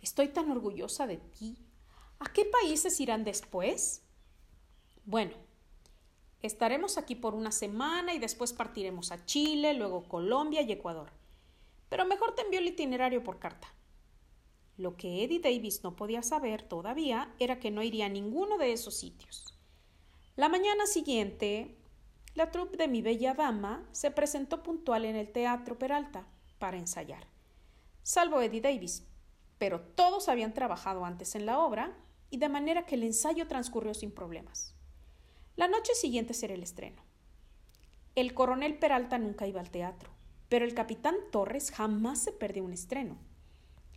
Estoy 0.00 0.28
tan 0.28 0.50
orgullosa 0.50 1.06
de 1.06 1.18
ti. 1.18 1.58
¿A 2.20 2.32
qué 2.32 2.46
países 2.46 2.98
irán 3.00 3.22
después? 3.22 4.00
Bueno, 5.06 5.32
estaremos 6.40 6.96
aquí 6.96 7.14
por 7.14 7.34
una 7.34 7.52
semana 7.52 8.14
y 8.14 8.18
después 8.18 8.52
partiremos 8.52 9.12
a 9.12 9.24
Chile, 9.26 9.74
luego 9.74 10.08
Colombia 10.08 10.62
y 10.62 10.72
Ecuador. 10.72 11.10
Pero 11.90 12.06
mejor 12.06 12.34
te 12.34 12.42
envío 12.42 12.60
el 12.60 12.68
itinerario 12.68 13.22
por 13.22 13.38
carta. 13.38 13.68
Lo 14.76 14.96
que 14.96 15.22
Eddie 15.22 15.40
Davis 15.40 15.84
no 15.84 15.94
podía 15.94 16.22
saber 16.22 16.62
todavía 16.62 17.32
era 17.38 17.60
que 17.60 17.70
no 17.70 17.82
iría 17.82 18.06
a 18.06 18.08
ninguno 18.08 18.58
de 18.58 18.72
esos 18.72 18.94
sitios. 18.94 19.56
La 20.36 20.48
mañana 20.48 20.86
siguiente, 20.86 21.76
la 22.34 22.50
troupe 22.50 22.76
de 22.76 22.88
mi 22.88 23.02
bella 23.02 23.34
dama 23.34 23.86
se 23.92 24.10
presentó 24.10 24.62
puntual 24.62 25.04
en 25.04 25.14
el 25.14 25.30
Teatro 25.30 25.78
Peralta 25.78 26.26
para 26.58 26.78
ensayar, 26.78 27.28
salvo 28.02 28.40
Eddie 28.40 28.60
Davis, 28.60 29.06
pero 29.58 29.80
todos 29.80 30.28
habían 30.28 30.54
trabajado 30.54 31.04
antes 31.04 31.36
en 31.36 31.46
la 31.46 31.60
obra 31.60 31.96
y 32.30 32.38
de 32.38 32.48
manera 32.48 32.84
que 32.84 32.96
el 32.96 33.04
ensayo 33.04 33.46
transcurrió 33.46 33.94
sin 33.94 34.10
problemas. 34.10 34.73
La 35.56 35.68
noche 35.68 35.94
siguiente 35.94 36.34
será 36.34 36.54
el 36.54 36.64
estreno. 36.64 37.00
El 38.16 38.34
coronel 38.34 38.76
Peralta 38.76 39.18
nunca 39.18 39.46
iba 39.46 39.60
al 39.60 39.70
teatro, 39.70 40.10
pero 40.48 40.64
el 40.64 40.74
capitán 40.74 41.14
Torres 41.30 41.70
jamás 41.70 42.18
se 42.18 42.32
perdió 42.32 42.64
un 42.64 42.72
estreno. 42.72 43.18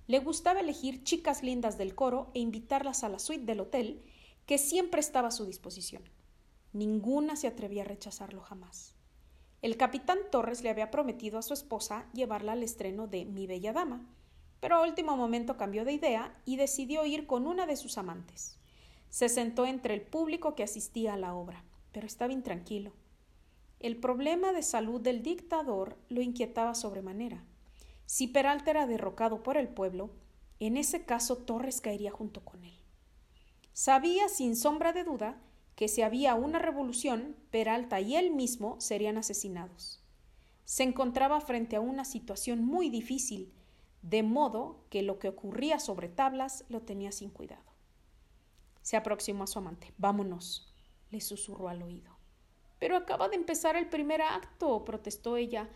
Le 0.05 0.19
gustaba 0.19 0.59
elegir 0.59 1.03
chicas 1.03 1.41
lindas 1.41 1.79
del 1.79 1.95
coro 1.95 2.29
e 2.35 2.39
invitarlas 2.39 3.03
a 3.03 3.09
la 3.09 3.17
suite 3.17 3.45
del 3.45 3.59
hotel, 3.61 4.03
que 4.45 4.59
siempre 4.59 4.99
estaba 4.99 5.29
a 5.29 5.31
su 5.31 5.45
disposición. 5.45 6.03
Ninguna 6.73 7.35
se 7.35 7.47
atrevía 7.47 7.81
a 7.81 7.85
rechazarlo 7.85 8.41
jamás. 8.41 8.93
El 9.63 9.77
capitán 9.77 10.19
Torres 10.31 10.61
le 10.61 10.69
había 10.69 10.91
prometido 10.91 11.39
a 11.39 11.41
su 11.41 11.55
esposa 11.55 12.07
llevarla 12.13 12.51
al 12.51 12.61
estreno 12.61 13.07
de 13.07 13.25
Mi 13.25 13.47
Bella 13.47 13.73
Dama, 13.73 14.05
pero 14.59 14.75
a 14.75 14.83
último 14.83 15.17
momento 15.17 15.57
cambió 15.57 15.85
de 15.85 15.93
idea 15.93 16.39
y 16.45 16.57
decidió 16.57 17.03
ir 17.03 17.25
con 17.25 17.47
una 17.47 17.65
de 17.65 17.77
sus 17.77 17.97
amantes. 17.97 18.59
Se 19.09 19.29
sentó 19.29 19.65
entre 19.65 19.93
el 19.93 20.01
público 20.01 20.55
que 20.55 20.63
asistía 20.63 21.13
a 21.13 21.17
la 21.17 21.33
obra, 21.33 21.63
pero 21.91 22.05
estaba 22.05 22.33
intranquilo. 22.33 22.93
El 23.79 23.97
problema 23.97 24.53
de 24.53 24.63
salud 24.63 24.99
del 24.99 25.21
dictador 25.21 25.97
lo 26.09 26.21
inquietaba 26.21 26.75
sobremanera. 26.75 27.43
Si 28.05 28.27
Peralta 28.27 28.71
era 28.71 28.87
derrocado 28.87 29.43
por 29.43 29.57
el 29.57 29.67
pueblo, 29.67 30.09
en 30.59 30.77
ese 30.77 31.05
caso 31.05 31.37
Torres 31.37 31.81
caería 31.81 32.11
junto 32.11 32.43
con 32.43 32.63
él. 32.63 32.73
Sabía 33.73 34.29
sin 34.29 34.55
sombra 34.55 34.93
de 34.93 35.03
duda 35.03 35.39
que 35.75 35.87
si 35.87 36.01
había 36.01 36.33
una 36.33 36.57
revolución, 36.57 37.35
Peralta 37.51 38.01
y 38.01 38.15
él 38.15 38.31
mismo 38.31 38.81
serían 38.81 39.17
asesinados. 39.17 40.01
Se 40.65 40.81
encontraba 40.81 41.39
frente 41.39 41.75
a 41.75 41.81
una 41.81 42.03
situación 42.03 42.65
muy 42.65 42.89
difícil, 42.89 43.53
de 44.01 44.23
modo 44.23 44.83
que 44.89 45.03
lo 45.03 45.19
que 45.19 45.29
ocurría 45.29 45.79
sobre 45.79 46.09
tablas 46.09 46.65
lo 46.69 46.81
tenía 46.81 47.11
sin 47.11 47.29
cuidado. 47.29 47.66
Se 48.87 48.95
aproximó 48.95 49.43
a 49.43 49.47
su 49.47 49.59
amante. 49.59 49.93
Vámonos, 49.97 50.73
le 51.09 51.19
susurró 51.19 51.67
al 51.67 51.83
oído. 51.83 52.15
Pero 52.79 52.95
acaba 52.95 53.27
de 53.27 53.35
empezar 53.35 53.75
el 53.75 53.89
primer 53.89 54.21
acto, 54.21 54.85
protestó 54.85 55.35
ella. 55.35 55.69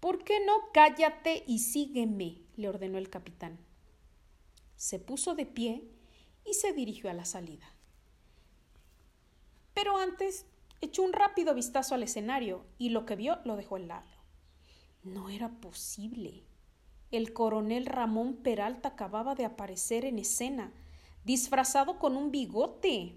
¿Por 0.00 0.24
qué 0.24 0.42
no 0.46 0.70
cállate 0.72 1.44
y 1.46 1.58
sígueme? 1.58 2.40
le 2.56 2.70
ordenó 2.70 2.96
el 2.96 3.10
capitán. 3.10 3.58
Se 4.76 4.98
puso 4.98 5.34
de 5.34 5.44
pie 5.44 5.90
y 6.46 6.54
se 6.54 6.72
dirigió 6.72 7.10
a 7.10 7.12
la 7.12 7.26
salida. 7.26 7.66
Pero 9.74 9.98
antes 9.98 10.46
echó 10.80 11.02
un 11.02 11.12
rápido 11.12 11.54
vistazo 11.54 11.94
al 11.94 12.02
escenario 12.02 12.64
y 12.78 12.88
lo 12.88 13.04
que 13.04 13.14
vio 13.14 13.40
lo 13.44 13.56
dejó 13.56 13.76
al 13.76 13.88
lado. 13.88 14.08
No 15.02 15.28
era 15.28 15.50
posible. 15.50 16.44
El 17.10 17.34
coronel 17.34 17.84
Ramón 17.84 18.36
Peralta 18.36 18.88
acababa 18.88 19.34
de 19.34 19.44
aparecer 19.44 20.06
en 20.06 20.18
escena 20.18 20.72
disfrazado 21.24 21.98
con 21.98 22.16
un 22.16 22.30
bigote. 22.30 23.16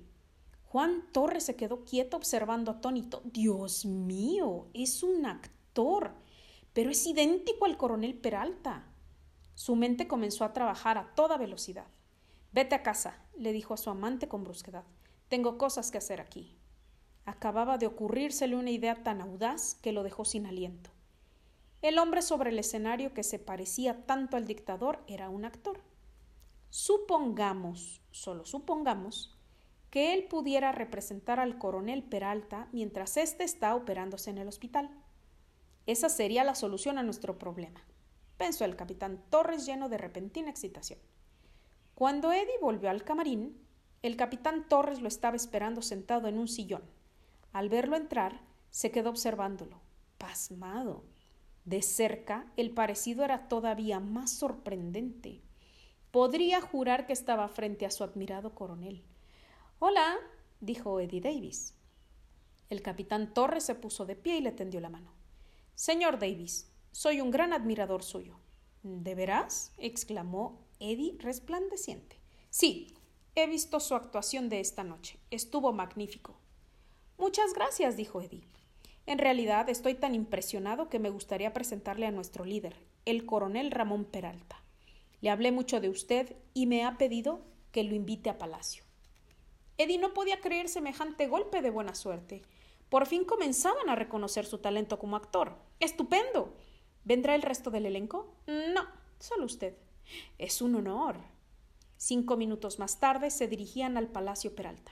Juan 0.66 1.04
Torres 1.12 1.44
se 1.44 1.56
quedó 1.56 1.86
quieto 1.86 2.18
observando 2.18 2.72
atónito. 2.72 3.22
Dios 3.26 3.86
mío, 3.86 4.68
es 4.74 5.04
un 5.04 5.26
actor, 5.26 6.14
pero 6.74 6.90
es 6.90 7.06
idéntico 7.06 7.66
al 7.66 7.78
coronel 7.78 8.16
Peralta. 8.16 8.86
Su 9.56 9.76
mente 9.76 10.08
comenzó 10.08 10.44
a 10.44 10.54
trabajar 10.54 10.98
a 10.98 11.14
toda 11.16 11.38
velocidad. 11.38 11.88
Vete 12.52 12.76
a 12.76 12.84
casa, 12.84 13.26
le 13.38 13.52
dijo 13.54 13.74
a 13.74 13.78
su 13.78 13.90
amante 13.90 14.28
con 14.28 14.44
brusquedad. 14.44 14.84
Tengo 15.30 15.58
cosas 15.58 15.92
que 15.92 15.98
hacer 15.98 16.22
aquí. 16.22 16.58
Acababa 17.26 17.78
de 17.78 17.88
ocurrírsele 17.88 18.56
una 18.56 18.72
idea 18.72 19.04
tan 19.04 19.22
audaz 19.22 19.76
que 19.76 19.92
lo 19.92 20.04
dejó 20.04 20.26
sin 20.26 20.46
aliento. 20.46 20.92
El 21.82 22.00
hombre 22.00 22.22
sobre 22.22 22.52
el 22.52 22.60
escenario 22.60 23.14
que 23.14 23.24
se 23.24 23.38
parecía 23.38 24.06
tanto 24.06 24.38
al 24.38 24.48
dictador 24.48 25.04
era 25.08 25.30
un 25.30 25.46
actor. 25.46 25.82
Supongamos, 26.70 28.02
solo 28.12 28.46
supongamos, 28.46 29.38
que 29.90 30.14
él 30.14 30.26
pudiera 30.26 30.72
representar 30.72 31.40
al 31.40 31.58
coronel 31.58 32.04
Peralta 32.04 32.68
mientras 32.72 33.18
éste 33.18 33.44
está 33.44 33.76
operándose 33.76 34.30
en 34.30 34.38
el 34.38 34.48
hospital. 34.48 34.90
Esa 35.86 36.10
sería 36.10 36.44
la 36.44 36.56
solución 36.56 36.98
a 36.98 37.04
nuestro 37.04 37.38
problema, 37.38 37.82
pensó 38.38 38.66
el 38.66 38.76
capitán 38.76 39.24
Torres 39.30 39.66
lleno 39.66 39.88
de 39.88 39.98
repentina 39.98 40.50
excitación. 40.50 41.00
Cuando 41.96 42.32
Eddie 42.32 42.60
volvió 42.62 42.90
al 42.90 43.04
camarín, 43.04 43.58
el 44.04 44.18
capitán 44.18 44.68
Torres 44.68 45.02
lo 45.02 45.08
estaba 45.08 45.36
esperando 45.36 45.82
sentado 45.82 46.28
en 46.28 46.38
un 46.38 46.48
sillón. 46.48 46.84
Al 47.54 47.70
verlo 47.70 47.96
entrar, 47.96 48.42
se 48.70 48.92
quedó 48.92 49.10
observándolo, 49.10 49.80
pasmado. 50.18 51.06
De 51.66 51.82
cerca, 51.82 52.52
el 52.56 52.72
parecido 52.72 53.24
era 53.24 53.48
todavía 53.48 54.00
más 54.00 54.32
sorprendente. 54.32 55.42
Podría 56.18 56.62
jurar 56.62 57.06
que 57.06 57.14
estaba 57.14 57.48
frente 57.48 57.86
a 57.86 57.92
su 57.92 58.04
admirado 58.04 58.56
coronel. 58.56 59.04
Hola, 59.78 60.18
dijo 60.60 61.00
Eddie 61.00 61.22
Davis. 61.22 61.76
El 62.72 62.82
capitán 62.82 63.36
Torres 63.36 63.66
se 63.66 63.76
puso 63.76 64.08
de 64.08 64.16
pie 64.16 64.38
y 64.38 64.42
le 64.42 64.52
tendió 64.52 64.82
la 64.82 64.90
mano. 64.90 65.14
Señor 65.76 66.18
Davis, 66.18 66.72
soy 66.92 67.22
un 67.22 67.30
gran 67.30 67.54
admirador 67.54 68.02
suyo. 68.02 68.40
¿De 68.82 69.14
veras? 69.14 69.74
exclamó 69.78 70.66
Eddie 70.80 71.18
resplandeciente. 71.20 72.20
Sí, 72.50 72.98
he 73.36 73.46
visto 73.46 73.80
su 73.80 73.94
actuación 73.94 74.50
de 74.50 74.60
esta 74.60 74.84
noche. 74.84 75.20
Estuvo 75.30 75.72
magnífico. 75.72 76.40
Muchas 77.20 77.54
gracias, 77.54 77.96
dijo 77.96 78.24
Eddie. 78.24 78.48
En 79.06 79.20
realidad 79.20 79.70
estoy 79.70 79.94
tan 79.94 80.16
impresionado 80.16 80.90
que 80.90 80.98
me 80.98 81.12
gustaría 81.12 81.54
presentarle 81.54 82.08
a 82.08 82.12
nuestro 82.12 82.44
líder, 82.44 82.76
el 83.06 83.28
coronel 83.28 83.70
Ramón 83.70 84.06
Peralta. 84.06 84.64
Le 85.22 85.30
hablé 85.30 85.52
mucho 85.52 85.80
de 85.80 85.90
usted 85.90 86.36
y 86.54 86.66
me 86.66 86.86
ha 86.86 86.98
pedido 86.98 87.42
que 87.72 87.84
lo 87.84 87.96
invite 87.96 88.30
a 88.30 88.38
Palacio. 88.38 88.84
Eddie 89.78 89.98
no 89.98 90.14
podía 90.14 90.42
creer 90.42 90.70
semejante 90.70 91.28
golpe 91.28 91.62
de 91.62 91.70
buena 91.70 91.96
suerte. 91.96 92.42
Por 92.90 93.06
fin 93.06 93.26
comenzaban 93.26 93.90
a 93.90 93.96
reconocer 93.96 94.46
su 94.46 94.60
talento 94.60 94.98
como 94.98 95.16
actor. 95.16 95.58
¡Estupendo! 95.80 96.56
¿Vendrá 97.04 97.36
el 97.36 97.42
resto 97.42 97.70
del 97.70 97.86
elenco? 97.86 98.36
No, 98.48 98.88
solo 99.20 99.46
usted. 99.46 99.78
Es 100.38 100.62
un 100.62 100.76
honor. 100.76 101.18
Cinco 101.98 102.38
minutos 102.38 102.80
más 102.80 103.00
tarde 103.00 103.30
se 103.30 103.48
dirigían 103.48 103.98
al 103.98 104.08
Palacio 104.08 104.56
Peralta. 104.56 104.92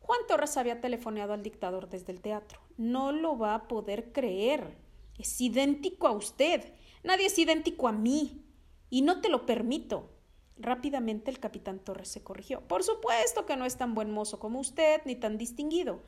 Juan 0.00 0.20
Torres 0.26 0.56
había 0.56 0.80
telefoneado 0.80 1.32
al 1.32 1.42
dictador 1.42 1.88
desde 1.88 2.12
el 2.12 2.20
teatro. 2.20 2.60
No 2.76 3.12
lo 3.12 3.38
va 3.38 3.54
a 3.54 3.68
poder 3.68 4.12
creer. 4.12 4.76
Es 5.18 5.40
idéntico 5.40 6.08
a 6.08 6.12
usted. 6.12 6.72
Nadie 7.04 7.26
es 7.26 7.38
idéntico 7.38 7.86
a 7.86 7.92
mí. 7.92 8.44
Y 8.90 9.02
no 9.02 9.20
te 9.20 9.28
lo 9.28 9.46
permito. 9.46 10.10
Rápidamente 10.58 11.30
el 11.30 11.38
capitán 11.38 11.78
Torres 11.78 12.08
se 12.08 12.22
corrigió. 12.22 12.60
Por 12.68 12.82
supuesto 12.82 13.46
que 13.46 13.56
no 13.56 13.64
es 13.64 13.76
tan 13.76 13.94
buen 13.94 14.10
mozo 14.10 14.38
como 14.38 14.60
usted, 14.60 15.00
ni 15.06 15.16
tan 15.16 15.38
distinguido, 15.38 16.02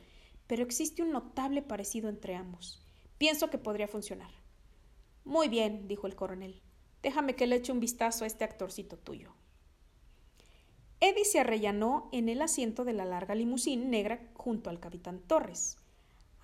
pero 0.47 0.63
existe 0.63 1.03
un 1.03 1.13
notable 1.13 1.63
parecido 1.63 2.11
entre 2.11 2.35
ambos. 2.35 2.85
Pienso 3.17 3.49
que 3.49 3.57
podría 3.57 3.89
funcionar. 3.89 4.31
Muy 5.25 5.49
bien, 5.49 5.89
dijo 5.89 6.07
el 6.07 6.17
coronel. 6.17 6.61
Déjame 7.03 7.35
que 7.35 7.47
le 7.47 7.57
eche 7.57 7.73
un 7.73 7.81
vistazo 7.81 8.25
a 8.25 8.27
este 8.27 8.45
actorcito 8.45 8.99
tuyo. 8.99 9.33
Eddie 11.01 11.25
se 11.25 11.41
arrellanó 11.41 12.09
en 12.13 12.29
el 12.29 12.43
asiento 12.43 12.85
de 12.85 12.93
la 12.93 13.05
larga 13.05 13.35
limusín 13.35 13.91
negra 13.91 14.31
junto 14.35 14.71
al 14.71 14.79
capitán 14.79 15.21
Torres. 15.21 15.79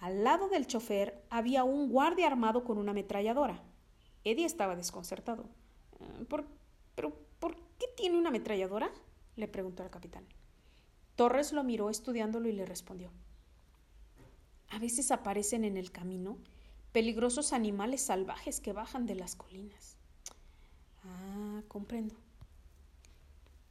Al 0.00 0.24
lado 0.24 0.48
del 0.48 0.66
chofer 0.66 1.24
había 1.30 1.64
un 1.64 1.90
guardia 1.90 2.26
armado 2.26 2.64
con 2.64 2.78
una 2.78 2.92
ametralladora. 2.92 3.62
Eddie 4.24 4.46
estaba 4.46 4.76
desconcertado. 4.76 5.48
¿Por, 6.28 6.46
pero, 6.94 7.14
¿por 7.38 7.56
qué 7.78 7.86
tiene 7.96 8.18
una 8.18 8.28
ametralladora? 8.28 8.90
le 9.36 9.48
preguntó 9.48 9.82
al 9.82 9.90
capitán. 9.90 10.24
Torres 11.14 11.52
lo 11.52 11.64
miró 11.64 11.90
estudiándolo 11.90 12.48
y 12.48 12.52
le 12.52 12.66
respondió. 12.66 13.10
A 14.70 14.78
veces 14.78 15.10
aparecen 15.10 15.64
en 15.64 15.76
el 15.76 15.90
camino 15.90 16.38
peligrosos 16.92 17.52
animales 17.52 18.02
salvajes 18.02 18.60
que 18.60 18.72
bajan 18.72 19.06
de 19.06 19.14
las 19.14 19.36
colinas. 19.36 19.96
Ah, 21.04 21.62
comprendo. 21.68 22.14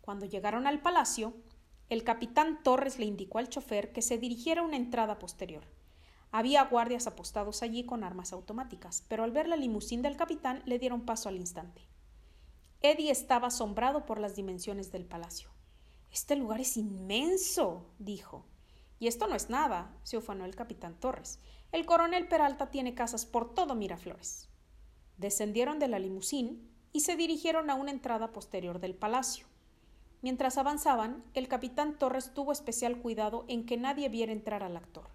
Cuando 0.01 0.25
llegaron 0.25 0.67
al 0.67 0.81
palacio, 0.81 1.33
el 1.89 2.03
capitán 2.03 2.63
Torres 2.63 2.99
le 2.99 3.05
indicó 3.05 3.39
al 3.39 3.49
chofer 3.49 3.91
que 3.91 4.01
se 4.01 4.17
dirigiera 4.17 4.61
a 4.61 4.65
una 4.65 4.77
entrada 4.77 5.19
posterior. 5.19 5.63
Había 6.31 6.63
guardias 6.65 7.07
apostados 7.07 7.63
allí 7.63 7.85
con 7.85 8.03
armas 8.03 8.33
automáticas, 8.33 9.03
pero 9.07 9.23
al 9.23 9.31
ver 9.31 9.47
la 9.47 9.55
limusín 9.55 10.01
del 10.01 10.17
capitán 10.17 10.61
le 10.65 10.79
dieron 10.79 11.05
paso 11.05 11.29
al 11.29 11.37
instante. 11.37 11.81
Eddie 12.81 13.11
estaba 13.11 13.47
asombrado 13.47 14.05
por 14.05 14.19
las 14.19 14.35
dimensiones 14.35 14.91
del 14.91 15.05
palacio. 15.05 15.49
Este 16.11 16.35
lugar 16.35 16.61
es 16.61 16.77
inmenso, 16.77 17.85
dijo. 17.97 18.45
Y 18.99 19.07
esto 19.07 19.27
no 19.27 19.35
es 19.35 19.49
nada, 19.49 19.95
se 20.03 20.17
ufanó 20.17 20.45
el 20.45 20.55
capitán 20.55 20.99
Torres. 20.99 21.39
El 21.71 21.85
coronel 21.85 22.27
Peralta 22.27 22.71
tiene 22.71 22.95
casas 22.95 23.25
por 23.25 23.53
todo 23.53 23.75
Miraflores. 23.75 24.49
Descendieron 25.17 25.79
de 25.79 25.87
la 25.87 25.99
limusín 25.99 26.71
y 26.93 27.01
se 27.01 27.15
dirigieron 27.15 27.69
a 27.69 27.75
una 27.75 27.91
entrada 27.91 28.31
posterior 28.31 28.79
del 28.79 28.95
palacio. 28.95 29.47
Mientras 30.21 30.57
avanzaban, 30.57 31.23
el 31.33 31.47
capitán 31.47 31.97
Torres 31.97 32.33
tuvo 32.33 32.51
especial 32.51 32.97
cuidado 32.99 33.45
en 33.47 33.65
que 33.65 33.77
nadie 33.77 34.09
viera 34.09 34.31
entrar 34.31 34.63
al 34.63 34.77
actor. 34.77 35.09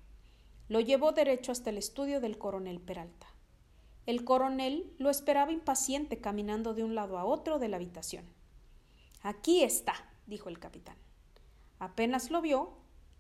Lo 0.69 0.81
llevó 0.81 1.13
derecho 1.13 1.53
hasta 1.53 1.71
el 1.71 1.79
estudio 1.79 2.21
del 2.21 2.39
coronel 2.39 2.81
Peralta. 2.81 3.32
El 4.05 4.25
coronel 4.25 4.93
lo 4.99 5.11
esperaba 5.11 5.53
impaciente 5.53 6.21
caminando 6.21 6.75
de 6.75 6.83
un 6.83 6.95
lado 6.95 7.19
a 7.19 7.25
otro 7.25 7.59
de 7.59 7.69
la 7.69 7.77
habitación. 7.77 8.25
Aquí 9.23 9.63
está, 9.63 9.95
dijo 10.27 10.49
el 10.49 10.59
capitán. 10.59 10.97
Apenas 11.79 12.31
lo 12.31 12.41
vio, 12.43 12.79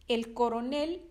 el 0.08 0.34
coronel 0.34 1.08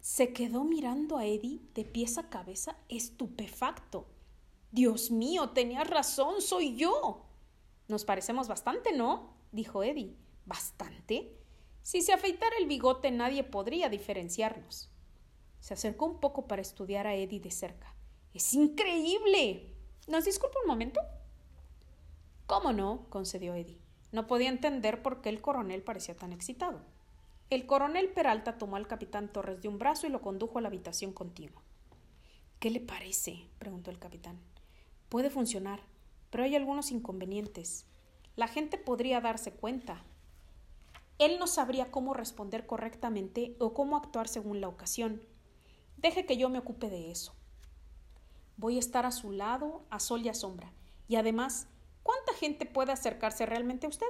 se 0.00 0.32
quedó 0.32 0.64
mirando 0.64 1.18
a 1.18 1.26
Eddie 1.26 1.60
de 1.74 1.84
pies 1.84 2.18
a 2.18 2.28
cabeza, 2.28 2.76
estupefacto. 2.88 4.06
Dios 4.70 5.10
mío, 5.10 5.50
tenías 5.50 5.88
razón, 5.88 6.40
soy 6.40 6.76
yo. 6.76 7.26
Nos 7.88 8.04
parecemos 8.04 8.48
bastante, 8.48 8.92
¿no? 8.92 9.34
dijo 9.52 9.82
Eddie. 9.82 10.16
¿Bastante? 10.46 11.38
Si 11.82 12.00
se 12.02 12.12
afeitara 12.12 12.56
el 12.58 12.66
bigote 12.66 13.10
nadie 13.10 13.44
podría 13.44 13.88
diferenciarnos. 13.88 14.90
Se 15.60 15.74
acercó 15.74 16.06
un 16.06 16.18
poco 16.18 16.48
para 16.48 16.62
estudiar 16.62 17.06
a 17.06 17.14
Eddie 17.14 17.40
de 17.40 17.50
cerca. 17.50 17.91
¡Es 18.34 18.54
increíble! 18.54 19.74
¿Nos 20.08 20.24
disculpa 20.24 20.58
un 20.62 20.68
momento? 20.68 21.00
¿Cómo 22.46 22.72
no? 22.72 23.06
concedió 23.10 23.54
Eddie. 23.54 23.80
No 24.10 24.26
podía 24.26 24.48
entender 24.48 25.02
por 25.02 25.20
qué 25.20 25.28
el 25.28 25.40
coronel 25.40 25.82
parecía 25.82 26.16
tan 26.16 26.32
excitado. 26.32 26.80
El 27.50 27.66
coronel 27.66 28.08
Peralta 28.08 28.56
tomó 28.56 28.76
al 28.76 28.86
capitán 28.86 29.30
Torres 29.30 29.60
de 29.60 29.68
un 29.68 29.78
brazo 29.78 30.06
y 30.06 30.10
lo 30.10 30.22
condujo 30.22 30.58
a 30.58 30.62
la 30.62 30.68
habitación 30.68 31.12
contigua. 31.12 31.62
¿Qué 32.58 32.70
le 32.70 32.80
parece? 32.80 33.44
preguntó 33.58 33.90
el 33.90 33.98
capitán. 33.98 34.38
Puede 35.10 35.28
funcionar, 35.28 35.80
pero 36.30 36.44
hay 36.44 36.56
algunos 36.56 36.90
inconvenientes. 36.90 37.86
La 38.36 38.48
gente 38.48 38.78
podría 38.78 39.20
darse 39.20 39.52
cuenta. 39.52 40.02
Él 41.18 41.38
no 41.38 41.46
sabría 41.46 41.90
cómo 41.90 42.14
responder 42.14 42.66
correctamente 42.66 43.54
o 43.58 43.74
cómo 43.74 43.96
actuar 43.96 44.28
según 44.28 44.62
la 44.62 44.68
ocasión. 44.68 45.22
Deje 45.98 46.24
que 46.24 46.38
yo 46.38 46.48
me 46.48 46.58
ocupe 46.58 46.88
de 46.88 47.10
eso. 47.10 47.34
Voy 48.56 48.76
a 48.76 48.80
estar 48.80 49.06
a 49.06 49.12
su 49.12 49.32
lado, 49.32 49.84
a 49.90 50.00
sol 50.00 50.22
y 50.22 50.28
a 50.28 50.34
sombra. 50.34 50.72
Y 51.08 51.16
además, 51.16 51.68
¿cuánta 52.02 52.32
gente 52.34 52.66
puede 52.66 52.92
acercarse 52.92 53.46
realmente 53.46 53.86
a 53.86 53.90
usted? 53.90 54.06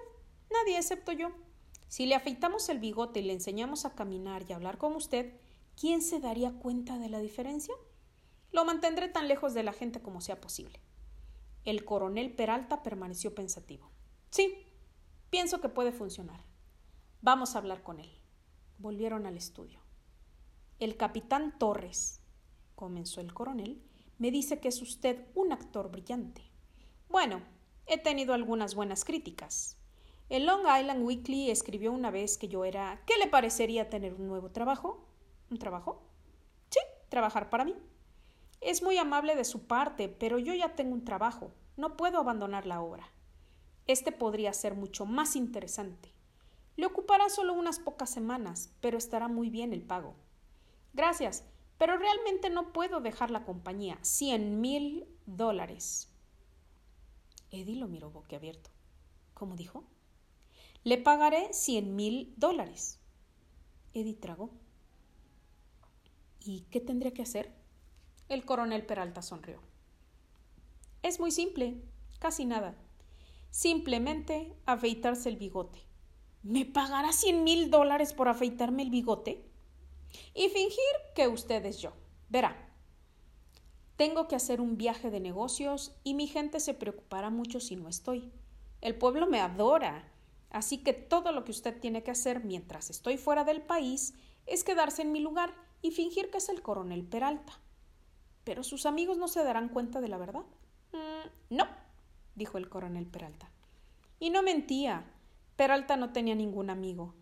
Nadie 0.51 0.77
excepto 0.77 1.13
yo. 1.13 1.31
Si 1.89 2.07
le 2.07 2.15
afeitamos 2.15 2.69
el 2.69 2.79
bigote 2.79 3.21
y 3.21 3.25
le 3.25 3.33
enseñamos 3.33 3.85
a 3.85 3.95
caminar 3.95 4.45
y 4.49 4.53
a 4.53 4.57
hablar 4.57 4.79
como 4.79 4.97
usted, 4.97 5.35
¿quién 5.79 6.03
se 6.03 6.21
daría 6.21 6.53
cuenta 6.53 6.99
de 6.99 7.09
la 7.09 7.19
diferencia? 7.19 7.75
Lo 8.51 8.65
mantendré 8.65 9.09
tan 9.09 9.29
lejos 9.29 9.55
de 9.55 9.63
la 9.63 9.73
gente 9.73 10.01
como 10.01 10.21
sea 10.21 10.41
posible. 10.41 10.81
El 11.65 11.85
coronel 11.85 12.35
Peralta 12.35 12.83
permaneció 12.83 13.35
pensativo. 13.35 13.91
Sí, 14.31 14.67
pienso 15.31 15.61
que 15.61 15.69
puede 15.69 15.93
funcionar. 15.93 16.45
Vamos 17.21 17.55
a 17.55 17.59
hablar 17.59 17.83
con 17.83 18.01
él. 18.01 18.11
Volvieron 18.79 19.27
al 19.27 19.37
estudio. 19.37 19.81
El 20.79 20.97
capitán 20.97 21.59
Torres, 21.59 22.21
comenzó 22.75 23.21
el 23.21 23.33
coronel, 23.33 23.81
me 24.23 24.31
dice 24.31 24.61
que 24.61 24.69
es 24.69 24.81
usted 24.81 25.27
un 25.35 25.53
actor 25.53 25.91
brillante. 25.91 26.43
Bueno, 27.09 27.43
he 27.87 27.99
tenido 27.99 28.35
algunas 28.35 28.77
buenas 28.77 29.05
críticas. 29.05 29.77
El 30.29 30.47
Long 30.47 30.61
Island 30.61 31.05
Weekly 31.05 31.51
escribió 31.51 31.91
una 31.91 32.13
vez 32.13 32.39
que 32.39 32.47
yo 32.47 32.65
era 32.65 33.03
¿Qué 33.05 33.15
le 33.19 33.27
parecería 33.27 33.91
tener 33.91 34.15
un 34.15 34.29
nuevo 34.29 34.53
trabajo? 34.53 35.09
¿Un 35.51 35.59
trabajo? 35.59 36.05
Sí, 36.71 36.79
trabajar 37.09 37.51
para 37.51 37.65
mí. 37.65 37.75
Es 38.61 38.81
muy 38.85 38.97
amable 38.97 39.35
de 39.35 39.43
su 39.43 39.67
parte, 39.67 40.09
pero 40.09 40.39
yo 40.39 40.55
ya 40.55 40.77
tengo 40.77 40.95
un 40.95 41.05
trabajo. 41.05 41.51
No 41.77 41.97
puedo 41.97 42.21
abandonar 42.21 42.65
la 42.65 42.81
obra. 42.81 43.09
Este 43.89 44.13
podría 44.13 44.53
ser 44.53 44.77
mucho 44.77 45.05
más 45.05 45.35
interesante. 45.35 46.15
Le 46.77 46.87
ocupará 46.87 47.29
solo 47.29 47.55
unas 47.55 47.81
pocas 47.81 48.11
semanas, 48.11 48.73
pero 48.81 48.99
estará 48.99 49.27
muy 49.27 49.51
bien 49.51 49.73
el 49.73 49.83
pago. 49.83 50.15
Gracias, 50.93 51.45
pero 51.79 51.97
realmente 51.99 52.51
no 52.51 52.73
puedo 52.73 53.01
dejar 53.01 53.31
la 53.31 53.45
compañía. 53.45 53.99
Cien 54.03 54.61
mil 54.61 55.07
dólares. 55.27 56.09
Eddie 57.51 57.77
lo 57.77 57.89
miró 57.89 58.11
boquiabierto. 58.11 58.71
¿Cómo 59.35 59.57
dijo? 59.57 59.85
Le 60.85 60.99
pagaré 60.99 61.53
cien 61.53 61.97
mil 61.97 62.35
dólares. 62.37 62.99
Eddie 63.95 64.15
tragó. 64.15 64.51
¿Y 66.41 66.63
qué 66.71 66.81
tendría 66.81 67.13
que 67.13 67.23
hacer? 67.23 67.53
El 68.29 68.45
coronel 68.45 68.87
Peralta 68.87 69.23
sonrió. 69.23 69.61
Es 71.03 71.21
muy 71.21 71.31
simple, 71.31 71.83
casi 72.19 72.45
nada. 72.45 72.75
Simplemente 73.51 74.57
afeitarse 74.65 75.29
el 75.29 75.37
bigote. 75.37 75.81
¿Me 76.43 76.65
pagará 76.65 77.13
cien 77.13 77.45
mil 77.45 77.71
dólares 77.71 78.13
por 78.15 78.29
afeitarme 78.29 78.83
el 78.83 78.91
bigote? 78.91 79.45
Y 80.35 80.49
fingir 80.49 80.95
que 81.15 81.29
usted 81.29 81.65
es 81.65 81.79
yo. 81.79 81.93
Verá. 82.29 82.69
Tengo 83.97 84.27
que 84.27 84.37
hacer 84.37 84.61
un 84.61 84.77
viaje 84.77 85.11
de 85.11 85.21
negocios 85.21 85.95
y 86.03 86.15
mi 86.15 86.27
gente 86.27 86.61
se 86.61 86.75
preocupará 86.75 87.31
mucho 87.31 87.61
si 87.61 87.77
no 87.77 87.89
estoy. 87.89 88.33
El 88.81 88.97
pueblo 88.97 89.27
me 89.27 89.41
adora. 89.41 90.11
Así 90.51 90.79
que 90.79 90.93
todo 90.93 91.33
lo 91.33 91.45
que 91.45 91.53
usted 91.53 91.79
tiene 91.79 92.03
que 92.03 92.11
hacer 92.11 92.45
mientras 92.45 92.91
estoy 92.91 93.17
fuera 93.17 93.45
del 93.45 93.63
país 93.63 94.15
es 94.47 94.65
quedarse 94.65 95.03
en 95.03 95.13
mi 95.13 95.21
lugar 95.21 95.55
y 95.83 95.93
fingir 95.93 96.31
que 96.31 96.39
es 96.39 96.49
el 96.49 96.63
coronel 96.63 97.05
Peralta. 97.05 97.53
Pero 98.45 98.63
sus 98.65 98.87
amigos 98.87 99.19
no 99.19 99.29
se 99.29 99.45
darán 99.45 99.69
cuenta 99.69 100.01
de 100.01 100.09
la 100.09 100.19
verdad. 100.19 100.45
Mm, 100.93 101.57
no, 101.57 101.67
dijo 102.35 102.59
el 102.59 102.69
coronel 102.69 103.07
Peralta. 103.07 103.51
Y 104.19 104.31
no 104.31 104.43
mentía. 104.43 105.05
Peralta 105.57 105.97
no 105.97 106.13
tenía 106.13 106.35
ningún 106.35 106.71
amigo. 106.71 107.15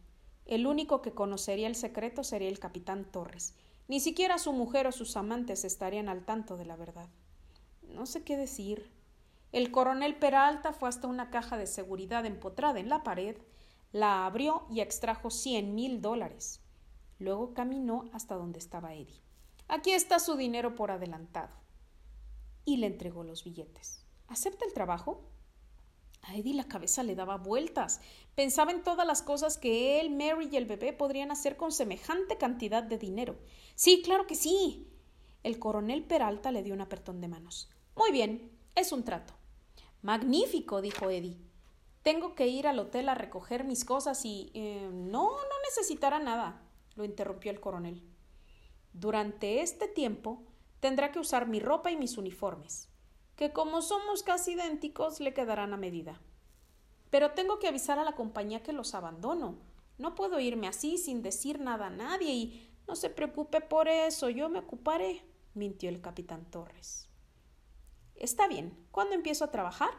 El 0.51 0.67
único 0.67 1.01
que 1.01 1.13
conocería 1.13 1.69
el 1.69 1.77
secreto 1.77 2.25
sería 2.25 2.49
el 2.49 2.59
capitán 2.59 3.05
Torres. 3.05 3.55
Ni 3.87 4.01
siquiera 4.01 4.37
su 4.37 4.53
mujer 4.53 4.89
o 4.89 4.93
sus 4.93 5.17
amantes 5.17 5.65
estarían 5.65 6.09
al 6.09 6.25
tanto 6.25 6.57
de 6.57 6.65
la 6.65 6.75
verdad. 6.75 7.09
No 7.83 8.05
sé 8.05 8.25
qué 8.25 8.37
decir. 8.37 8.91
El 9.53 9.71
coronel 9.71 10.17
Peralta 10.17 10.73
fue 10.73 10.89
hasta 10.89 11.07
una 11.07 11.31
caja 11.31 11.57
de 11.57 11.69
seguridad 11.69 12.27
empotrada 12.27 12.81
en 12.81 12.89
la 12.89 13.05
pared, 13.05 13.37
la 13.93 14.27
abrió 14.27 14.67
y 14.69 14.81
extrajo 14.81 15.31
cien 15.31 15.77
mil 15.77 16.03
dólares. 16.03 16.61
Luego 17.21 17.55
caminó 17.55 18.11
hasta 18.13 18.35
donde 18.35 18.59
estaba 18.59 18.93
Eddie. 18.95 19.23
Aquí 19.69 19.93
está 19.93 20.19
su 20.19 20.35
dinero 20.35 20.75
por 20.75 20.91
adelantado. 20.91 21.55
Y 22.65 22.79
le 22.79 22.89
entregó 22.89 23.23
los 23.23 23.45
billetes. 23.45 24.05
¿Acepta 24.27 24.65
el 24.65 24.73
trabajo? 24.73 25.30
A 26.23 26.37
Eddie 26.37 26.55
la 26.55 26.69
cabeza 26.69 27.03
le 27.03 27.15
daba 27.15 27.39
vueltas. 27.39 28.01
Pensaba 28.35 28.73
en 28.73 28.83
todas 28.83 29.07
las 29.07 29.23
cosas 29.23 29.59
que 29.59 30.01
él, 30.01 30.11
Mary 30.11 30.49
y 30.53 30.57
el 30.57 30.67
bebé 30.67 30.93
podrían 30.93 31.31
hacer 31.31 31.57
con 31.57 31.73
semejante 31.73 32.37
cantidad 32.37 32.83
de 32.83 32.99
dinero. 32.99 33.39
Sí, 33.75 34.03
claro 34.05 34.27
que 34.27 34.35
sí. 34.35 34.87
El 35.43 35.59
coronel 35.59 36.05
Peralta 36.05 36.53
le 36.53 36.63
dio 36.63 36.75
un 36.75 36.83
apretón 36.83 37.21
de 37.21 37.29
manos. 37.29 37.71
Muy 37.97 38.13
bien, 38.13 38.53
es 38.75 38.93
un 38.93 39.05
trato. 39.05 39.35
Magnífico, 40.03 40.81
dijo 40.81 41.11
Eddie. 41.11 41.39
Tengo 42.03 42.35
que 42.35 42.47
ir 42.47 42.67
al 42.67 42.79
hotel 42.79 43.09
a 43.09 43.15
recoger 43.15 43.65
mis 43.65 43.85
cosas 43.85 44.25
y. 44.25 44.51
Eh, 44.55 44.89
no, 44.93 45.31
no 45.31 45.61
necesitará 45.69 46.19
nada, 46.19 46.63
lo 46.97 47.05
interrumpió 47.05 47.51
el 47.51 47.61
coronel. 47.61 48.03
Durante 48.93 49.61
este 49.61 49.87
tiempo 49.89 50.43
tendrá 50.81 51.13
que 51.13 51.19
usar 51.19 51.47
mi 51.47 51.61
ropa 51.61 51.91
y 51.91 51.97
mis 51.97 52.17
uniformes, 52.17 52.89
que 53.41 53.55
como 53.55 53.81
somos 53.81 54.23
casi 54.23 54.53
idénticos 54.53 55.19
le 55.19 55.33
quedarán 55.33 55.73
a 55.73 55.79
medida. 55.79 56.21
Pero 57.09 57.31
tengo 57.31 57.59
que 57.59 57.69
avisar 57.69 57.99
a 57.99 58.05
la 58.05 58.15
compañía 58.15 58.63
que 58.63 58.75
los 58.75 58.95
abandono. 58.95 59.57
No 59.97 60.15
puedo 60.15 60.39
irme 60.41 60.69
así 60.69 60.99
sin 60.99 61.23
decir 61.23 61.59
nada 61.59 61.87
a 61.87 61.91
nadie 61.91 62.35
y 62.35 62.71
no 62.87 62.97
se 62.97 63.09
preocupe 63.09 63.63
por 63.63 63.89
eso, 63.89 64.29
yo 64.29 64.51
me 64.51 64.59
ocuparé, 64.59 65.25
mintió 65.55 65.89
el 65.89 66.03
capitán 66.03 66.45
Torres. 66.51 67.09
Está 68.15 68.47
bien, 68.47 68.77
¿cuándo 68.91 69.15
empiezo 69.15 69.47
a 69.47 69.51
trabajar? 69.51 69.95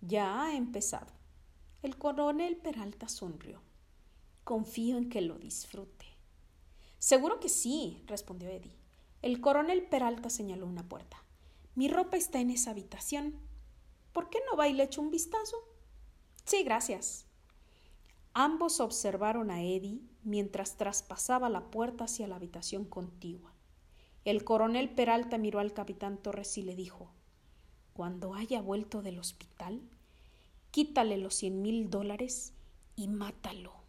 Ya 0.00 0.44
ha 0.44 0.54
empezado. 0.54 1.12
El 1.82 1.98
coronel 1.98 2.58
Peralta 2.58 3.08
sonrió. 3.08 3.60
Confío 4.44 4.98
en 4.98 5.08
que 5.08 5.20
lo 5.20 5.36
disfrute. 5.36 6.06
Seguro 7.00 7.40
que 7.40 7.48
sí, 7.48 8.04
respondió 8.06 8.50
Eddie. 8.50 8.78
El 9.20 9.40
coronel 9.40 9.82
Peralta 9.82 10.30
señaló 10.30 10.68
una 10.68 10.88
puerta. 10.88 11.21
Mi 11.74 11.88
ropa 11.88 12.16
está 12.16 12.40
en 12.40 12.50
esa 12.50 12.70
habitación. 12.70 13.34
¿Por 14.12 14.28
qué 14.28 14.38
no 14.50 14.56
va 14.56 14.68
y 14.68 14.74
le 14.74 14.84
echo 14.84 15.00
un 15.00 15.10
vistazo? 15.10 15.56
Sí, 16.44 16.62
gracias. 16.64 17.26
Ambos 18.34 18.80
observaron 18.80 19.50
a 19.50 19.62
Eddie 19.62 20.00
mientras 20.22 20.76
traspasaba 20.76 21.48
la 21.48 21.70
puerta 21.70 22.04
hacia 22.04 22.26
la 22.28 22.36
habitación 22.36 22.84
contigua. 22.84 23.52
El 24.24 24.44
coronel 24.44 24.90
Peralta 24.90 25.38
miró 25.38 25.58
al 25.58 25.72
capitán 25.72 26.16
Torres 26.16 26.56
y 26.58 26.62
le 26.62 26.76
dijo 26.76 27.10
Cuando 27.92 28.34
haya 28.34 28.62
vuelto 28.62 29.02
del 29.02 29.18
hospital, 29.18 29.82
quítale 30.70 31.18
los 31.18 31.34
cien 31.34 31.60
mil 31.62 31.90
dólares 31.90 32.54
y 32.96 33.08
mátalo. 33.08 33.81